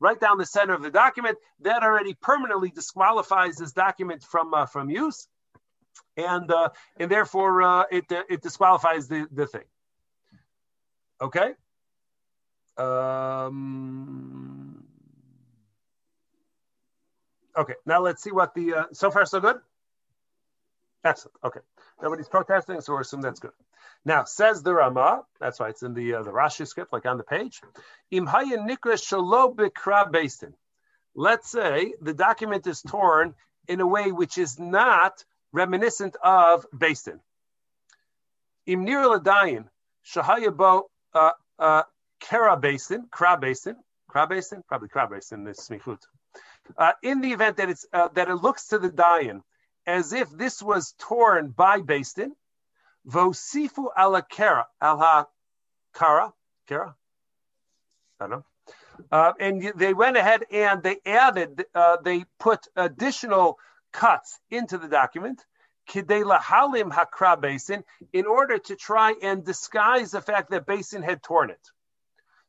[0.00, 4.66] right down the center of the document, that already permanently disqualifies this document from uh,
[4.66, 5.28] from use,
[6.16, 9.64] and uh, and therefore uh, it uh, it disqualifies the the thing.
[11.20, 11.52] Okay.
[12.78, 14.82] Um,
[17.56, 17.74] okay.
[17.84, 19.56] Now let's see what the uh, so far so good.
[21.04, 21.36] Excellent.
[21.44, 21.60] Okay.
[22.02, 23.52] Nobody's protesting, so we assume that's good.
[24.04, 27.18] Now, says the Rama, that's why it's in the uh, the Rashi script, like on
[27.18, 27.60] the page.
[28.10, 30.52] Im nikra shalo bikra
[31.14, 33.34] Let's say the document is torn
[33.68, 37.20] in a way which is not reminiscent of beis din.
[38.66, 39.68] Im nir ladayin
[40.06, 41.82] shahayabo uh, uh,
[42.20, 43.76] kara beis din, kra beis din,
[44.10, 45.44] kra beis din, probably kra beis din.
[45.44, 46.00] This smichut.
[46.76, 49.42] Uh, in the event that it's uh, that it looks to the dayan
[49.86, 52.34] as if this was torn by beis din,
[53.06, 55.26] Vosifu ala kara, ala
[55.94, 56.32] kara,
[56.68, 56.94] kara,
[58.20, 58.44] I don't know.
[59.10, 63.58] Uh, and they went ahead and they added, uh, they put additional
[63.92, 65.42] cuts into the document,
[65.94, 66.26] in
[68.26, 71.70] order to try and disguise the fact that beis din had torn it.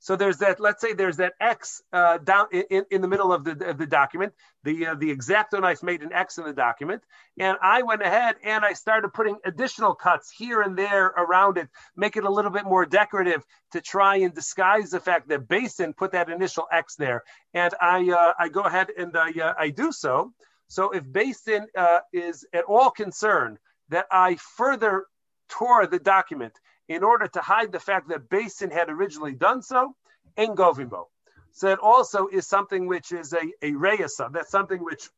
[0.03, 0.59] So there's that.
[0.59, 3.85] Let's say there's that X uh, down in, in the middle of the of the
[3.85, 4.33] document.
[4.63, 7.03] The uh, the X-Acto knife made an X in the document,
[7.37, 11.69] and I went ahead and I started putting additional cuts here and there around it,
[11.95, 15.77] make it a little bit more decorative to try and disguise the fact that Beis
[15.77, 17.23] Din put that initial X there.
[17.53, 20.33] And I uh, I go ahead and I uh, I do so.
[20.67, 23.59] So if Beis Din uh, is at all concerned
[23.89, 25.05] that I further
[25.47, 26.53] tore the document
[26.87, 29.95] in order to hide the fact that Beis Din had originally done so,
[30.37, 31.05] in Govimbo.
[31.51, 34.31] So it also is something which is a, a reyasa.
[34.31, 35.09] That's something which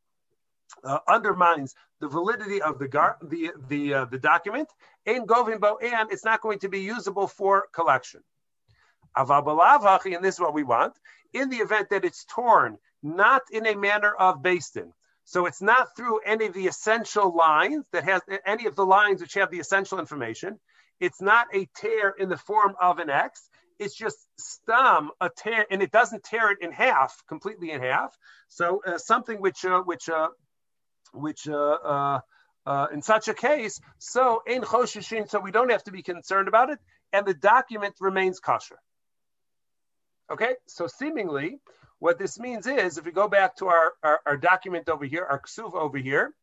[0.84, 4.70] uh, undermines the validity of the gar- the the uh, the document
[5.06, 8.22] in Govimbo, and it's not going to be usable for collection.
[9.16, 10.94] Avabalavachi, and this is what we want,
[11.34, 14.92] in the event that it's torn, not in a manner of Beis Din.
[15.26, 19.22] So it's not through any of the essential lines that has any of the lines
[19.22, 20.60] which have the essential information.
[21.06, 23.50] It's not a tear in the form of an X.
[23.78, 28.18] It's just stam a tear, and it doesn't tear it in half, completely in half.
[28.48, 30.30] So uh, something which uh, which uh,
[31.14, 32.20] which uh, uh,
[32.66, 36.48] uh, in such a case, so in choshishin, so we don't have to be concerned
[36.48, 36.80] about it,
[37.12, 38.80] and the document remains kosher.
[40.32, 41.60] Okay, so seemingly,
[42.00, 45.26] what this means is, if we go back to our, our, our document over here,
[45.30, 46.34] our ksuva over here,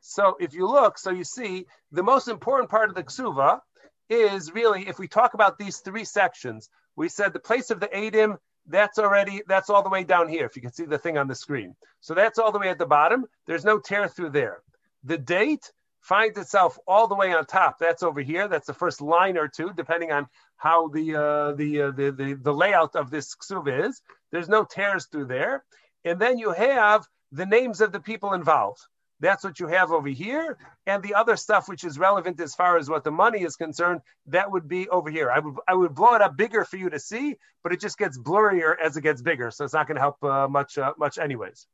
[0.00, 3.60] so if you look, so you see the most important part of the ksuva
[4.08, 7.88] is really, if we talk about these three sections, we said the place of the
[7.88, 11.18] Adim, that's already, that's all the way down here, if you can see the thing
[11.18, 11.74] on the screen.
[12.00, 13.26] So that's all the way at the bottom.
[13.46, 14.62] There's no tear through there.
[15.04, 17.78] The date finds itself all the way on top.
[17.78, 18.48] That's over here.
[18.48, 22.34] That's the first line or two, depending on how the uh, the, uh, the, the
[22.34, 24.00] the layout of this ksuv is.
[24.30, 25.64] There's no tears through there,
[26.04, 28.80] and then you have the names of the people involved.
[29.20, 30.58] That's what you have over here.
[30.86, 34.00] And the other stuff which is relevant as far as what the money is concerned,
[34.26, 35.30] that would be over here.
[35.30, 37.98] I would I would blow it up bigger for you to see, but it just
[37.98, 39.50] gets blurrier as it gets bigger.
[39.50, 41.66] So it's not going to help uh, much uh, much anyways.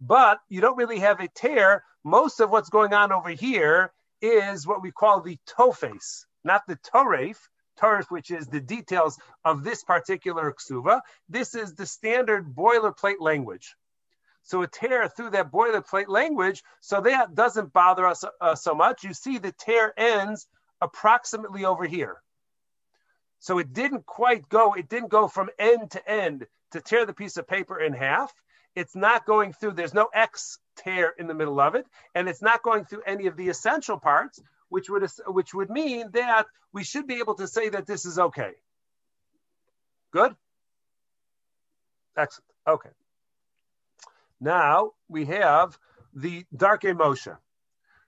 [0.00, 1.84] But you don't really have a tear.
[2.04, 6.76] Most of what's going on over here is what we call the tofes, not the
[6.76, 7.36] toref,
[7.78, 11.00] toref, which is the details of this particular ksuva.
[11.28, 13.76] This is the standard boilerplate language.
[14.48, 19.04] So a tear through that boilerplate language, so that doesn't bother us uh, so much.
[19.04, 20.46] You see the tear ends
[20.80, 22.16] approximately over here.
[23.40, 27.12] So it didn't quite go, it didn't go from end to end to tear the
[27.12, 28.32] piece of paper in half.
[28.74, 32.40] It's not going through, there's no X tear in the middle of it, and it's
[32.40, 36.84] not going through any of the essential parts, which would which would mean that we
[36.84, 38.52] should be able to say that this is okay.
[40.10, 40.34] Good?
[42.16, 42.50] Excellent.
[42.66, 42.90] Okay.
[44.40, 45.78] Now we have
[46.14, 47.36] the Darkei Moshe.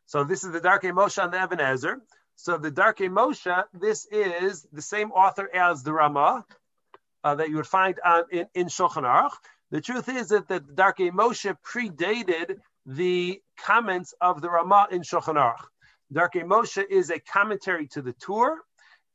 [0.07, 1.97] So this is the Darkei Moshe on the Even HaEzer.
[2.37, 6.45] So the Darkei Moshe, this is the same author as the Rama
[7.23, 9.33] uh, that you would find on, in, in Shulchan Aruch.
[9.71, 15.35] The truth is that the Darkei Moshe predated the comments of the Rama in Shulchan
[15.35, 15.64] Aruch.
[16.12, 18.59] Darkei Moshe is a commentary to the Tur,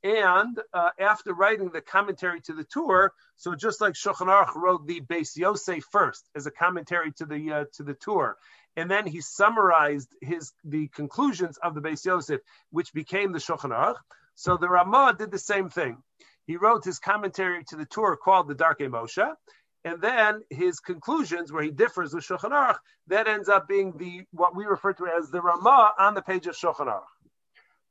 [0.05, 4.85] and uh, after writing the commentary to the Tur, so just like Shulchan Aruch wrote
[4.85, 8.37] the Beis Yosef first as a commentary to the uh, to the Tur,
[8.75, 12.39] and then he summarized his the conclusions of the Beis Yosef,
[12.69, 13.95] which became the Shulchan Aruch.
[14.35, 15.97] So the Ramah did the same thing.
[16.45, 19.33] He wrote his commentary to the Tur called the Darkei Moshe,
[19.83, 24.21] and then his conclusions, where he differs with Shulchan Aruch, that ends up being the
[24.29, 27.14] what we refer to as the Ramah on the page of Shulchan Aruch.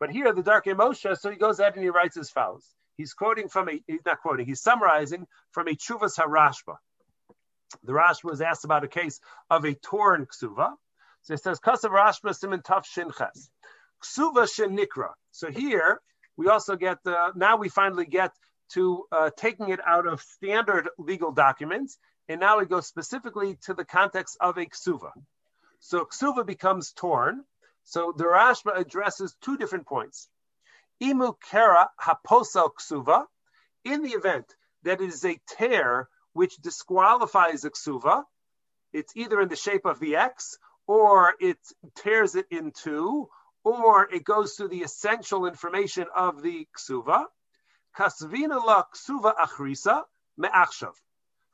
[0.05, 2.69] But here, the Darkei Moshe, so he goes ahead and he writes as follows.
[2.99, 6.77] He's quoting from a, he's not quoting, he's summarizing from a Chuvas HaRashba.
[7.85, 10.75] The Rashba was asked about a case of a torn ksuva.
[11.23, 13.49] So it says, Kasav Rashba Siman Taf Shinches.
[14.03, 15.13] Ksuva Shenikra.
[15.31, 16.03] So here
[16.37, 18.33] we also get the, now we finally get
[18.73, 21.97] to uh, taking it out of standard legal documents,
[22.29, 25.13] and now we go specifically to the context of a ksuva.
[25.81, 27.43] So ksuva becomes torn.
[27.85, 30.29] So the Rashba addresses two different points.
[31.03, 33.27] Imu kera haposel ksuva,
[33.85, 34.47] in the event
[34.83, 38.25] that it is a tear which disqualifies a ksuva,
[38.93, 41.59] it's either in the shape of the X, or it
[41.97, 43.29] tears it in two,
[43.65, 47.25] or it goes through the essential information of the ksuva.
[47.97, 50.03] Kasvina la ksuva achrisa
[50.37, 50.95] me'achshav.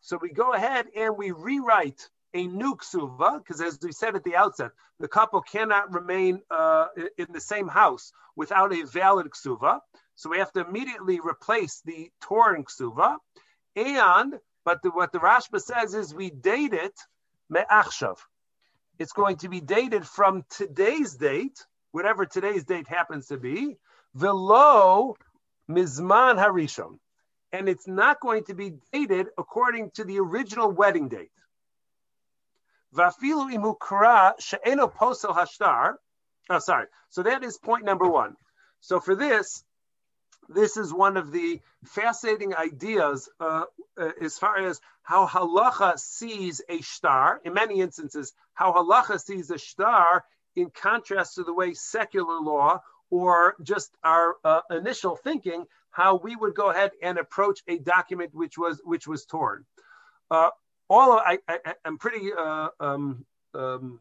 [0.01, 4.25] So we go ahead and we rewrite a new ksuva, because as we said at
[4.25, 6.87] the outset, the couple cannot remain uh,
[7.19, 9.81] in the same house without a valid ksuva.
[10.15, 13.17] So we have to immediately replace the torn ksuva.
[13.77, 16.95] And, but the, what the Rashba says is we date it
[17.49, 18.19] me'achshav.
[18.99, 23.77] It's going to be dated from today's date, whatever today's date happens to be,
[24.17, 25.17] below
[25.69, 26.99] Mizman Harishon.
[27.53, 31.31] And it's not going to be dated according to the original wedding date.
[32.95, 35.95] Vafilu imukra she'eno posel hashtar.
[36.49, 36.87] Oh, sorry.
[37.11, 38.37] So that is point number one.
[38.81, 39.63] So for this,
[40.49, 43.65] this is one of the fascinating ideas uh,
[43.97, 47.41] uh, as far as how halacha sees a shtar.
[47.45, 50.25] In many instances, how halacha sees a shtar
[50.57, 56.35] in contrast to the way secular law or just our uh, initial thinking, how we
[56.37, 59.65] would go ahead and approach a document which was which was torn.
[60.91, 63.25] All of, I, I, am pretty uh, um,
[63.55, 64.01] um,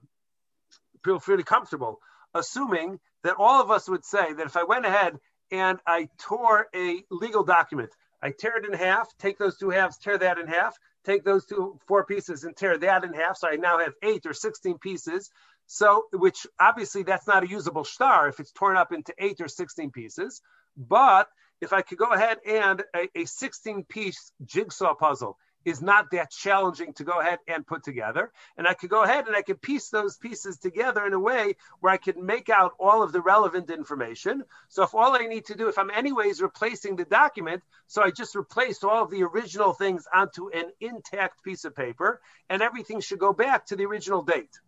[1.03, 2.01] feel pretty comfortable
[2.33, 5.17] assuming that all of us would say that if I went ahead
[5.51, 9.97] and I tore a legal document, I tear it in half, take those two halves,
[9.97, 13.37] tear that in half, take those two four pieces and tear that in half.
[13.37, 15.29] So I now have eight or 16 pieces.
[15.67, 19.47] So, which obviously that's not a usable shtar if it's torn up into eight or
[19.47, 20.41] 16 pieces.
[20.75, 21.27] But
[21.61, 26.31] if I could go ahead and a, a 16 piece jigsaw puzzle is not that
[26.31, 28.31] challenging to go ahead and put together.
[28.57, 31.55] And I could go ahead and I could piece those pieces together in a way
[31.79, 34.43] where I could make out all of the relevant information.
[34.69, 38.11] So if all I need to do, if I'm anyways replacing the document, so I
[38.11, 43.01] just replaced all of the original things onto an intact piece of paper and everything
[43.01, 44.59] should go back to the original date.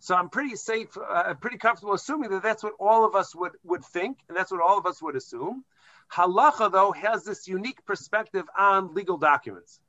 [0.00, 3.52] So I'm pretty safe, uh, pretty comfortable assuming that that's what all of us would,
[3.64, 5.64] would think, and that's what all of us would assume.
[6.12, 9.80] Halacha, though, has this unique perspective on legal documents.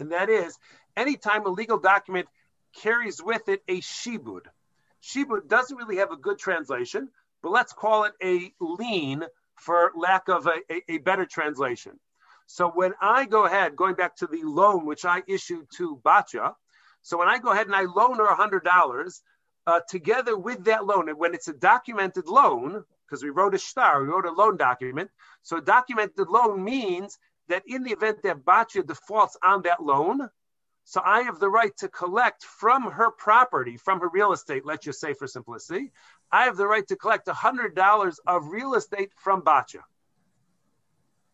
[0.00, 0.58] And that is,
[0.96, 2.26] anytime a legal document
[2.74, 4.46] carries with it a shibud.
[5.02, 7.10] Shibud doesn't really have a good translation,
[7.42, 9.24] but let's call it a lien
[9.56, 11.98] for lack of a, a, a better translation.
[12.46, 16.54] So when I go ahead, going back to the loan which I issued to Batya,
[17.02, 19.20] so when I go ahead and I loan her $100,
[19.66, 23.58] uh, together with that loan, and when it's a documented loan, because we wrote a
[23.58, 25.10] shtar, we wrote a loan document.
[25.42, 27.18] So documented loan means
[27.50, 30.28] that in the event that Batya defaults on that loan,
[30.84, 34.84] so I have the right to collect from her property, from her real estate, let's
[34.84, 35.92] just say for simplicity,
[36.32, 39.82] I have the right to collect $100 of real estate from Batya.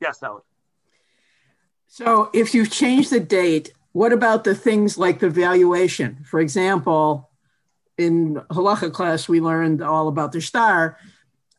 [0.00, 0.42] Yes, Helen.
[1.86, 6.22] So if you change the date what about the things like the valuation?
[6.28, 7.30] For example,
[7.96, 10.98] in halacha class, we learned all about the shtar.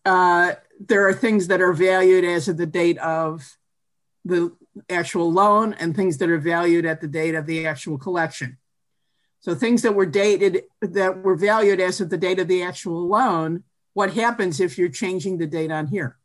[0.06, 3.57] Uh, there are things that are valued as of the date of
[4.28, 4.56] the
[4.90, 8.58] actual loan and things that are valued at the date of the actual collection.
[9.40, 13.08] So things that were dated that were valued as of the date of the actual
[13.08, 13.64] loan,
[13.94, 16.18] what happens if you're changing the date on here?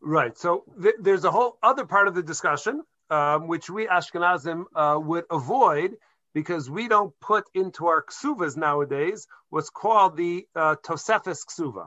[0.00, 0.36] Right.
[0.36, 4.98] So th- there's a whole other part of the discussion, um, which we Ashkenazim uh,
[5.00, 5.96] would avoid
[6.34, 11.86] because we don't put into our ksuvas nowadays what's called the uh, Tosefis ksuva.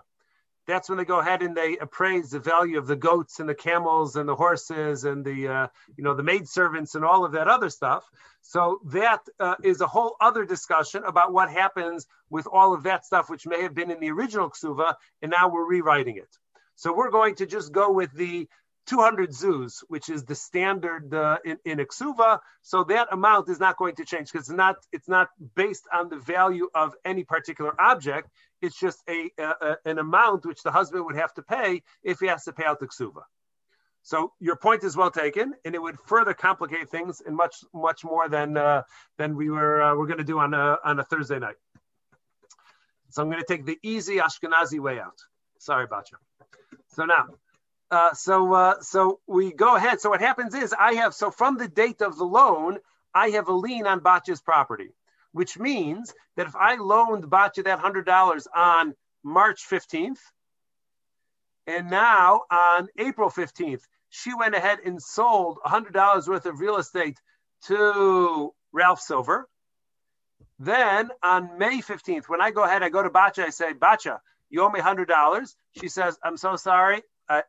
[0.72, 3.54] That's when they go ahead and they appraise the value of the goats and the
[3.54, 5.68] camels and the horses and the uh,
[5.98, 8.10] you know the maid servants and all of that other stuff.
[8.42, 13.06] So that uh, is a whole other discussion about what happens with all of that
[13.06, 16.38] stuff, which may have been in the original ksuva, and now we're rewriting it.
[16.76, 18.48] So we're going to just go with the
[18.88, 22.40] 200 zuz, which is the standard uh, in, in a ksuva.
[22.62, 26.10] So that amount is not going to change because it's not it's not based on
[26.10, 28.30] the value of any particular object.
[28.62, 32.28] It's just a, a, an amount which the husband would have to pay if he
[32.28, 33.24] has to pay out the ksuva.
[34.04, 38.04] So your point is well taken, and it would further complicate things and much much
[38.04, 38.82] more than uh,
[39.18, 41.56] than we were uh, we're going to do on a on a Thursday night.
[43.10, 45.18] So I'm going to take the easy Ashkenazi way out.
[45.60, 46.18] Sorry about you.
[46.88, 47.28] So now
[47.92, 50.02] uh, so uh, so we go ahead.
[50.02, 52.80] So what happens is I have so from the date of the loan,
[53.14, 54.90] I have a lien on Batya's property,
[55.34, 60.22] which means that if I loaned Batya that hundred dollars on March fifteenth,
[61.68, 66.78] and now on April fifteenth, she went ahead and sold hundred dollars worth of real
[66.78, 67.20] estate
[67.68, 69.48] to Ralph Silver.
[70.60, 74.20] Then on May 15th, when I go ahead, I go to Batya, I say, Batya,
[74.50, 75.56] you owe me $100.
[75.80, 77.02] She says, I'm so sorry.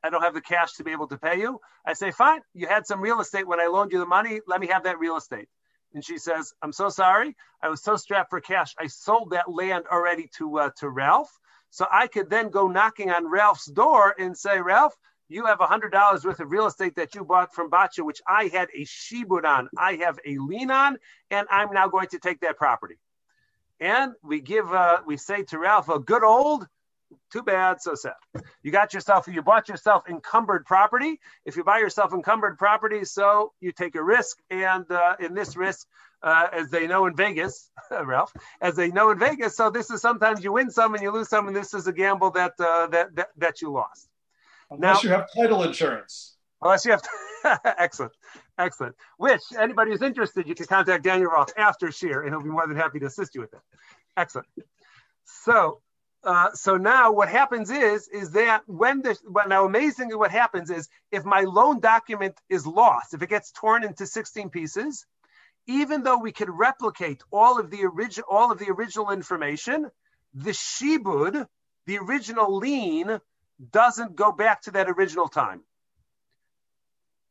[0.02, 1.60] I, don't have the cash to be able to pay you.
[1.86, 4.40] I say, fine, you had some real estate when I loaned you the money.
[4.46, 5.48] Let me have that real estate.
[5.94, 7.36] And she says, I'm so sorry.
[7.62, 8.74] I was so strapped for cash.
[8.78, 11.30] I sold that land already to uh, to Ralph.
[11.70, 14.94] So I could then go knocking on Ralph's door and say, Ralph,
[15.28, 18.68] you have $100 worth of real estate that you bought from Batya, which I had
[18.74, 19.68] a shibud on.
[19.78, 20.98] I have a lien on,
[21.30, 22.96] and I'm now going to take that property.
[23.80, 26.66] And we give, uh, we say to Ralph, a good old
[27.32, 28.14] too bad, so sad.
[28.62, 31.20] You got yourself, you bought yourself encumbered property.
[31.44, 35.56] If you buy yourself encumbered property, so you take a risk, and uh, in this
[35.56, 35.86] risk,
[36.22, 40.00] uh, as they know in Vegas, Ralph, as they know in Vegas, so this is
[40.00, 42.86] sometimes you win some and you lose some, and this is a gamble that uh,
[42.88, 44.08] that, that that you lost.
[44.70, 46.36] Unless now, you have title insurance.
[46.62, 47.02] Unless you have,
[47.78, 48.12] excellent,
[48.56, 48.94] excellent.
[49.16, 52.66] Which anybody who's interested, you can contact Daniel Roth after shiur, and he'll be more
[52.66, 53.60] than happy to assist you with it.
[54.16, 54.46] Excellent.
[55.24, 55.80] So
[56.24, 60.70] uh, so now what happens is is that when the but now amazingly what happens
[60.70, 65.06] is if my loan document is lost if it gets torn into 16 pieces
[65.66, 69.90] even though we could replicate all of the original all of the original information
[70.34, 71.46] the shibud
[71.86, 73.20] the original lien
[73.70, 75.62] doesn't go back to that original time.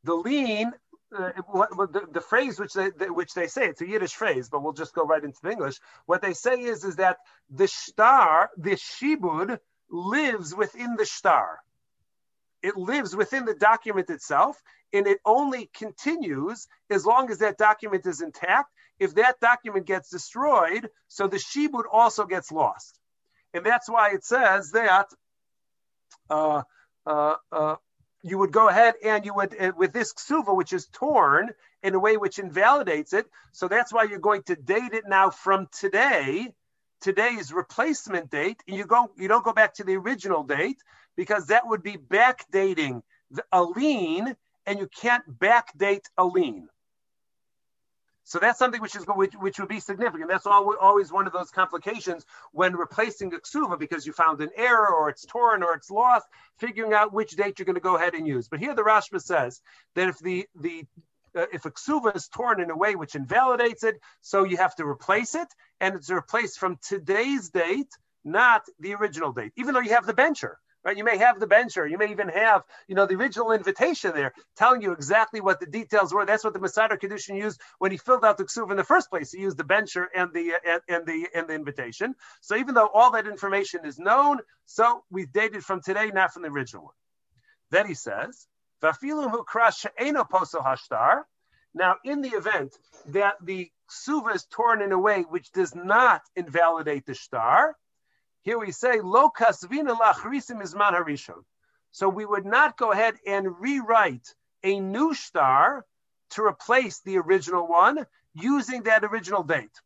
[0.03, 0.73] The lien
[1.17, 4.49] uh, what, the, the, phrase which they, the, which they say it's a Yiddish phrase,
[4.49, 5.79] but we'll just go right into the English.
[6.05, 7.17] What they say is is that
[7.49, 9.59] the shtar, the shibud,
[9.89, 11.59] lives within the shtar.
[12.61, 14.61] It lives within the document itself,
[14.93, 18.71] and it only continues as long as that document is intact.
[18.99, 22.99] If that document gets destroyed, so the shibud also gets lost,
[23.53, 25.07] and that's why it says that.
[26.29, 26.63] Uh,
[27.05, 27.75] uh, uh,
[28.23, 31.51] you would go ahead and you would uh, with this ksuva, which is torn
[31.83, 33.25] in a way which invalidates it.
[33.51, 36.53] So that's why you're going to date it now from today,
[37.01, 38.61] today's replacement date.
[38.67, 40.77] And you go, you don't go back to the original date
[41.15, 43.01] because that would be backdating
[43.51, 46.67] a lien, and you can't backdate a lien.
[48.31, 50.29] So that's something which is which, which would be significant.
[50.29, 54.87] That's always one of those complications when replacing a ksuva because you found an error
[54.87, 56.25] or it's torn or it's lost,
[56.57, 58.47] figuring out which date you're going to go ahead and use.
[58.47, 59.59] But here the Rashba says
[59.95, 60.85] that if the the
[61.35, 64.77] uh, if a ksuva is torn in a way which invalidates it, so you have
[64.77, 65.49] to replace it,
[65.81, 67.91] and it's replaced from today's date,
[68.23, 70.97] not the original date, even though you have the bencher right?
[70.97, 74.33] You may have the bencher, you may even have, you know, the original invitation there
[74.55, 76.25] telling you exactly what the details were.
[76.25, 79.09] That's what the Mesader Kiddushin used when he filled out the ksuv in the first
[79.09, 79.31] place.
[79.31, 82.15] He used the bencher and the uh, and, and the and the invitation.
[82.41, 86.43] So even though all that information is known, so we've dated from today, not from
[86.43, 86.93] the original one.
[87.69, 88.47] Then he says.
[91.73, 92.77] Now, in the event
[93.07, 97.77] that the ksuva is torn in a way which does not invalidate the shtar,
[98.43, 101.43] here we say lo kasvina lachrisim izman harishon.
[101.91, 104.33] So we would not go ahead and rewrite
[104.63, 105.85] a new shtar
[106.31, 109.81] to replace the original one using that original date.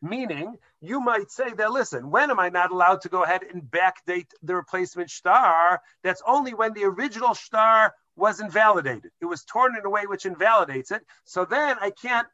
[0.00, 3.62] Meaning, you might say that, listen, when am I not allowed to go ahead and
[3.62, 5.80] backdate the replacement shtar?
[6.04, 9.10] That's only when the original shtar was invalidated.
[9.20, 11.04] It was torn in a way which invalidates it.
[11.24, 12.28] So then I can't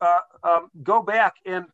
[0.00, 1.66] uh, um, go back and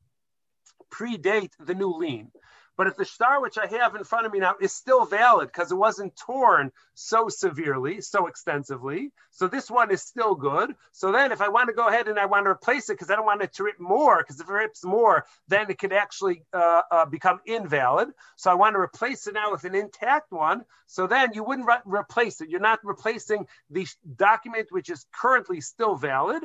[0.91, 2.31] predate the new lien.
[2.77, 5.49] But if the shtar which I have in front of me now is still valid
[5.49, 10.75] because it wasn't torn so severely, so extensively, so this one is still good.
[10.93, 13.11] So then if I want to go ahead and I want to replace it because
[13.11, 15.93] I don't want it to rip more, because if it rips more, then it could
[15.93, 18.09] actually uh, uh, become invalid.
[18.37, 20.65] So I want to replace it now with an intact one.
[20.87, 22.51] So then you wouldn't re- replace it.
[22.51, 26.43] You're not replacing the document which is currently still valid.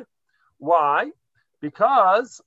[0.60, 1.12] Why?
[1.60, 2.42] Because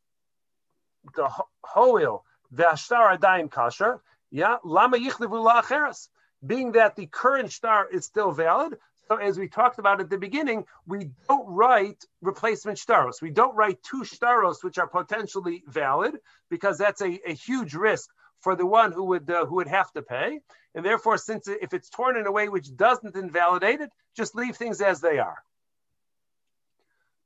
[1.15, 1.29] the
[1.63, 2.25] hoil
[2.55, 4.01] the ashtar adayin kasher.
[4.31, 6.09] Yeah, lama yichlevu.
[6.45, 8.77] Being that the current shtar is still valid,
[9.09, 13.21] so as we talked about at the beginning, we don't write replacement shtaros.
[13.21, 18.09] We don't write two shtaros which are potentially valid because that's a, a huge risk
[18.41, 20.41] for the one who would uh, who would have to pay.
[20.75, 24.57] And therefore, since if it's torn in a way which doesn't invalidate it, just leave
[24.57, 25.39] things as they are.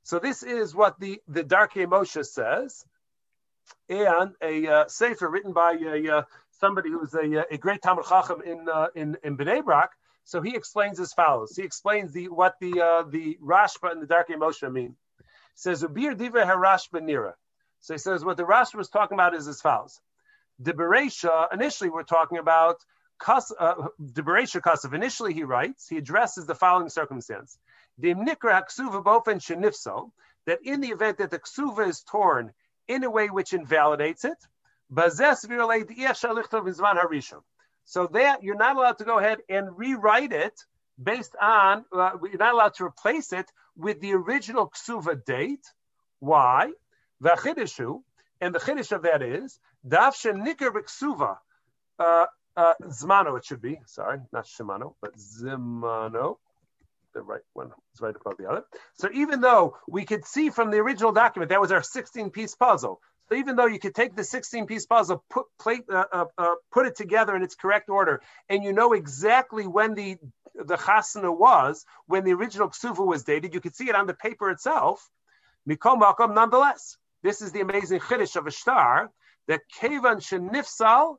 [0.03, 2.83] So this is what the the Darkei Moshe says
[3.89, 6.21] and a uh, sefer written by a, uh,
[6.59, 9.91] somebody who's a, uh, a great Talmid Chacham in, uh, in, in Bnei Brak.
[10.25, 11.55] So he explains as follows.
[11.55, 14.95] He explains the what the uh, the Rashba and the Darkei Moshe mean.
[15.17, 15.23] He
[15.55, 17.33] says Ubir Diva Harashba Nira.
[17.79, 19.99] So he says what the Rashba was talking about is as follows.
[20.59, 22.77] The Beresha, initially we're talking about
[23.27, 24.93] uh, the Beresha Kasav.
[24.93, 27.57] Initially he writes, he addresses the following circumstance.
[27.97, 30.11] The Nikra Haksuva Bofen Shenifso,
[30.45, 32.53] that in the event that the Ksuva is torn
[32.89, 34.37] in a way which invalidates it.
[37.85, 40.59] So that you're not allowed to go ahead and rewrite it
[41.01, 43.45] based on, uh, you're not allowed to replace it
[43.77, 45.65] with the original ksuva date.
[46.19, 46.71] Why?
[47.21, 51.37] And the chiddush of that is dafshe nikar b'ksuva
[51.99, 52.25] uh,
[52.57, 53.37] uh, zmano.
[53.37, 56.37] It should be sorry, not shimano, but zimano
[57.19, 58.63] the right one is right above the other.
[58.95, 62.55] So even though we could see from the original document that was our 16 piece
[62.55, 66.25] puzzle, so even though you could take the 16 piece puzzle, put plate, uh, uh,
[66.37, 70.17] uh, put it together in its correct order, and you know exactly when the
[70.55, 74.13] the chasana was, when the original ksuva was dated, you could see it on the
[74.13, 75.07] paper itself.
[75.69, 79.11] Mikom Malkom, nonetheless, this is the amazing chiddush of a shtar
[79.47, 81.17] that kevan shenifsal,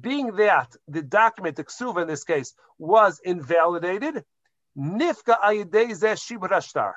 [0.00, 4.24] being that the document, the ksuva in this case, was invalidated,
[4.76, 6.92] Nifka shibra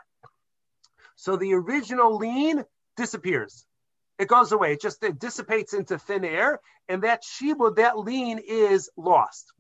[1.15, 2.63] So the original lien
[2.95, 3.65] disappears.
[4.19, 4.73] It goes away.
[4.73, 9.51] It just it dissipates into thin air, and that shibud, that lien, is lost.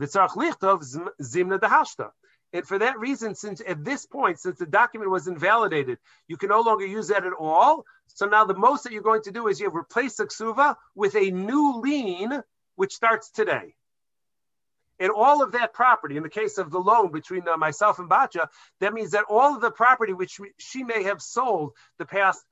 [0.00, 2.10] zimna.
[2.54, 5.98] And for that reason, since at this point, since the document was invalidated,
[6.28, 7.84] you can no longer use that at all.
[8.08, 10.76] So now the most that you're going to do is you have replaced the ksuva
[10.94, 12.42] with a new lien,
[12.76, 13.74] which starts today.
[15.02, 18.08] And all of that property, in the case of the loan between uh, myself and
[18.08, 18.46] Batya,
[18.78, 22.44] that means that all of the property which she may have sold the past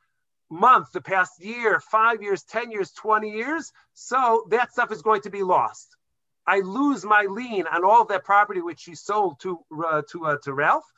[0.50, 5.22] month, the past year, five years, 10 years, 20 years, so that stuff is going
[5.22, 5.96] to be lost.
[6.44, 10.26] I lose my lien on all of that property which she sold to uh, to
[10.26, 10.90] uh, to Ralph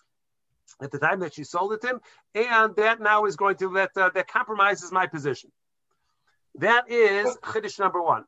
[0.80, 2.00] at the time that she sold it to him,
[2.34, 5.53] and that now is going to that uh, that compromises my position.
[6.55, 8.24] That is chiddush number one.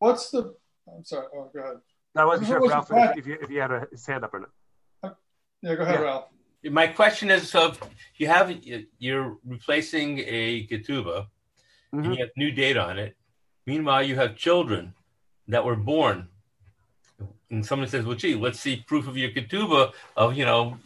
[0.00, 0.54] What's the?
[0.86, 1.28] I'm sorry.
[1.34, 1.76] Oh, go ahead.
[2.16, 4.40] I wasn't sure, Ralph, if, if, you, if you had a, his hand up or
[4.40, 5.16] not.
[5.62, 6.04] Yeah, go ahead, yeah.
[6.04, 6.24] Ralph.
[6.64, 7.74] My question is: so
[8.16, 8.54] you have
[8.98, 11.98] you're replacing a ketubah, mm-hmm.
[11.98, 13.16] and you have new data on it.
[13.66, 14.94] Meanwhile, you have children
[15.48, 16.28] that were born,
[17.50, 20.78] and someone says, "Well, gee, let's see proof of your ketubah of you know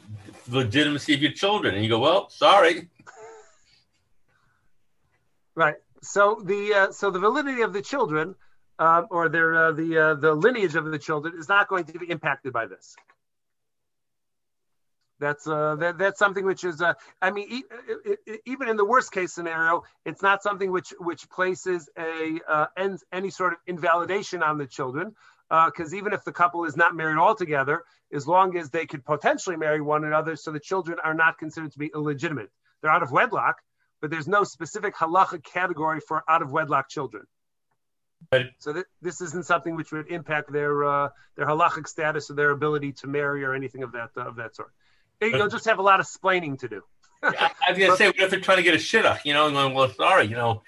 [0.48, 2.88] legitimacy of your children," and you go, "Well, sorry."
[5.54, 5.76] Right.
[6.02, 8.36] So the uh, so the validity of the children
[8.78, 11.98] um, or their uh, the uh, the lineage of the children is not going to
[11.98, 12.94] be impacted by this.
[15.20, 18.84] That's uh, that, that's something which is uh, I mean e- e- even in the
[18.84, 23.58] worst case scenario, it's not something which which places a uh, ends any sort of
[23.66, 25.14] invalidation on the children
[25.48, 29.04] because uh, even if the couple is not married altogether, as long as they could
[29.04, 32.50] potentially marry one another, so the children are not considered to be illegitimate.
[32.82, 33.56] They're out of wedlock,
[34.00, 37.24] but there's no specific halacha category for out of wedlock children.
[38.30, 42.34] But, so th- this isn't something which would impact their uh, their halachic status or
[42.34, 44.72] their ability to marry or anything of that uh, of that sort.
[45.20, 46.82] You'll just have a lot of splaining to do.
[47.22, 49.24] I, I was gonna say, what if they're trying to get a shit shidduch?
[49.24, 50.62] You know, and going, well, sorry, you know,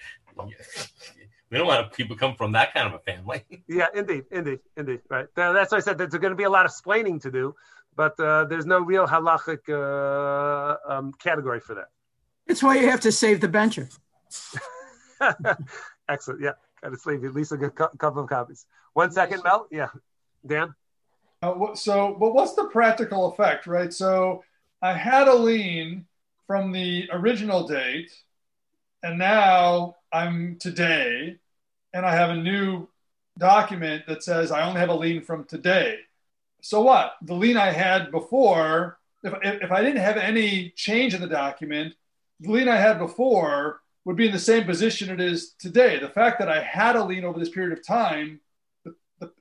[1.50, 3.44] we don't want people come from that kind of a family.
[3.68, 5.00] yeah, indeed, indeed, indeed.
[5.08, 5.26] Right.
[5.34, 7.54] That's why I said there's going to be a lot of splaining to do,
[7.96, 11.88] but uh, there's no real halachic uh, um, category for that.
[12.46, 13.88] That's why you have to save the bencher.
[16.08, 16.40] Excellent.
[16.40, 18.66] Yeah, got to sleep at least a good couple of copies.
[18.92, 19.66] One second, Mel.
[19.70, 19.88] Yeah,
[20.46, 20.74] Dan.
[21.42, 23.92] Uh, so, but what's the practical effect, right?
[23.92, 24.44] So,
[24.82, 26.06] I had a lien
[26.46, 28.10] from the original date,
[29.02, 31.36] and now I'm today,
[31.92, 32.88] and I have a new
[33.38, 35.98] document that says I only have a lien from today.
[36.62, 37.14] So what?
[37.22, 41.94] The lien I had before, if, if I didn't have any change in the document,
[42.40, 45.98] the lien I had before would be in the same position it is today.
[45.98, 48.40] The fact that I had a lien over this period of time,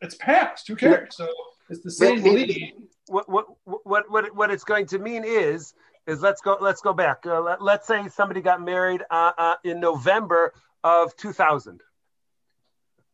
[0.01, 0.67] it's past.
[0.67, 1.15] Who cares?
[1.15, 1.27] So
[1.69, 2.87] it's the same lien.
[3.07, 5.73] What, what, what, what, what it's going to mean is,
[6.05, 7.25] is let's go, let's go back.
[7.25, 10.53] Uh, let, us say somebody got married uh, uh, in November
[10.83, 11.81] of 2000.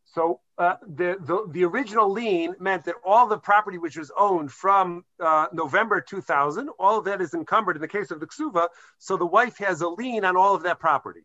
[0.05, 4.51] So uh, the, the, the original lien meant that all the property which was owned
[4.51, 8.69] from uh, November 2000, all of that is encumbered in the case of the ksuva.
[8.97, 11.21] So the wife has a lien on all of that property.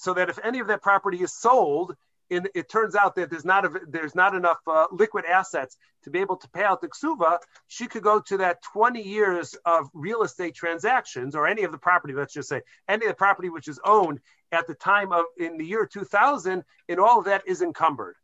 [0.00, 1.96] So that if any of that property is sold,
[2.30, 6.10] and it turns out that there's not a, there's not enough uh, liquid assets to
[6.10, 7.38] be able to pay out the ksuva.
[7.68, 11.78] She could go to that 20 years of real estate transactions or any of the
[11.78, 12.12] property.
[12.12, 14.20] Let's just say any of the property which is owned
[14.52, 18.16] at the time of in the year 2000, and all of that is encumbered.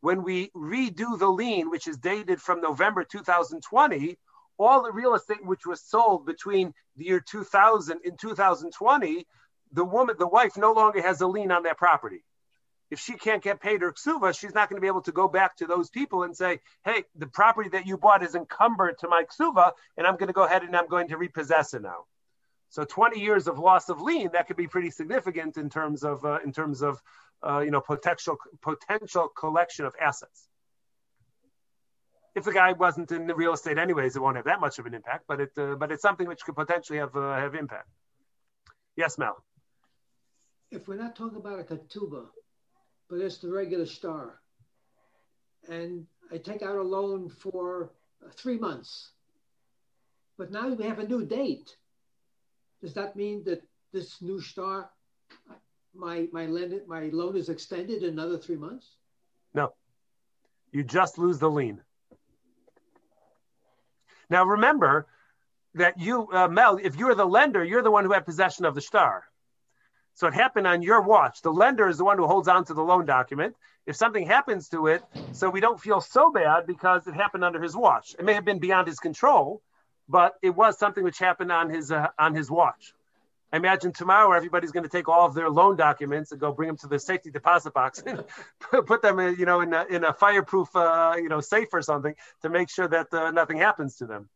[0.00, 4.18] When we redo the lien, which is dated from November 2020,
[4.58, 9.26] all the real estate which was sold between the year 2000 and 2020,
[9.72, 12.22] the woman, the wife, no longer has a lien on that property
[12.90, 15.26] if she can't get paid her ksuva, she's not going to be able to go
[15.28, 19.08] back to those people and say, hey, the property that you bought is encumbered to
[19.08, 22.04] my ksuva, and I'm going to go ahead and I'm going to repossess it now.
[22.68, 26.24] So 20 years of loss of lien, that could be pretty significant in terms of,
[26.24, 27.00] uh, in terms of
[27.46, 30.48] uh, you know, potential, potential collection of assets.
[32.34, 34.86] If the guy wasn't in the real estate anyways, it won't have that much of
[34.86, 37.88] an impact, but it, uh, but it's something which could potentially have, uh, have impact.
[38.94, 39.42] Yes, Mel.
[40.70, 42.26] If we're not talking about a ketubah,
[43.08, 44.40] but it's the regular shtar.
[45.68, 47.92] And I take out a loan for
[48.24, 49.12] uh, three months.
[50.38, 51.76] But now we have a new date.
[52.82, 53.62] Does that mean that
[53.92, 54.90] this new shtar,
[55.94, 58.96] my my lend, my loan is extended another three months?
[59.54, 59.72] No,
[60.72, 61.80] you just lose the lien.
[64.28, 65.06] Now remember
[65.74, 68.74] that you, uh, Mel, if you're the lender, you're the one who had possession of
[68.74, 69.24] the shtar.
[70.16, 71.42] So it happened on your watch.
[71.42, 73.54] The lender is the one who holds on to the loan document.
[73.86, 77.62] If something happens to it, so we don't feel so bad because it happened under
[77.62, 78.16] his watch.
[78.18, 79.60] It may have been beyond his control,
[80.08, 82.94] but it was something which happened on his uh, on his watch.
[83.52, 86.68] I imagine tomorrow everybody's going to take all of their loan documents and go bring
[86.68, 88.24] them to the safety deposit box and
[88.86, 91.82] put them, in, you know, in a, in a fireproof, uh, you know, safe or
[91.82, 94.28] something to make sure that uh, nothing happens to them.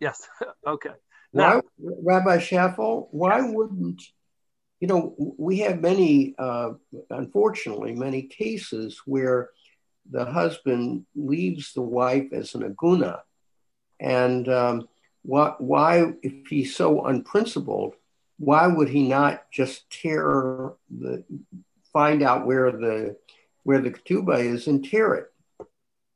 [0.00, 0.28] Yes.
[0.66, 0.90] okay.
[1.32, 4.02] Now, why, Rabbi Schaffel, why wouldn't
[4.80, 6.70] you know, we have many, uh,
[7.10, 9.50] unfortunately, many cases where
[10.10, 13.20] the husband leaves the wife as an aguna.
[14.00, 14.88] And um,
[15.22, 17.94] why, why, if he's so unprincipled,
[18.38, 21.24] why would he not just tear the,
[21.92, 23.16] find out where the,
[23.64, 25.32] where the ketubah is and tear it,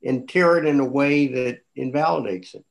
[0.05, 2.65] and tear it in a way that invalidates it?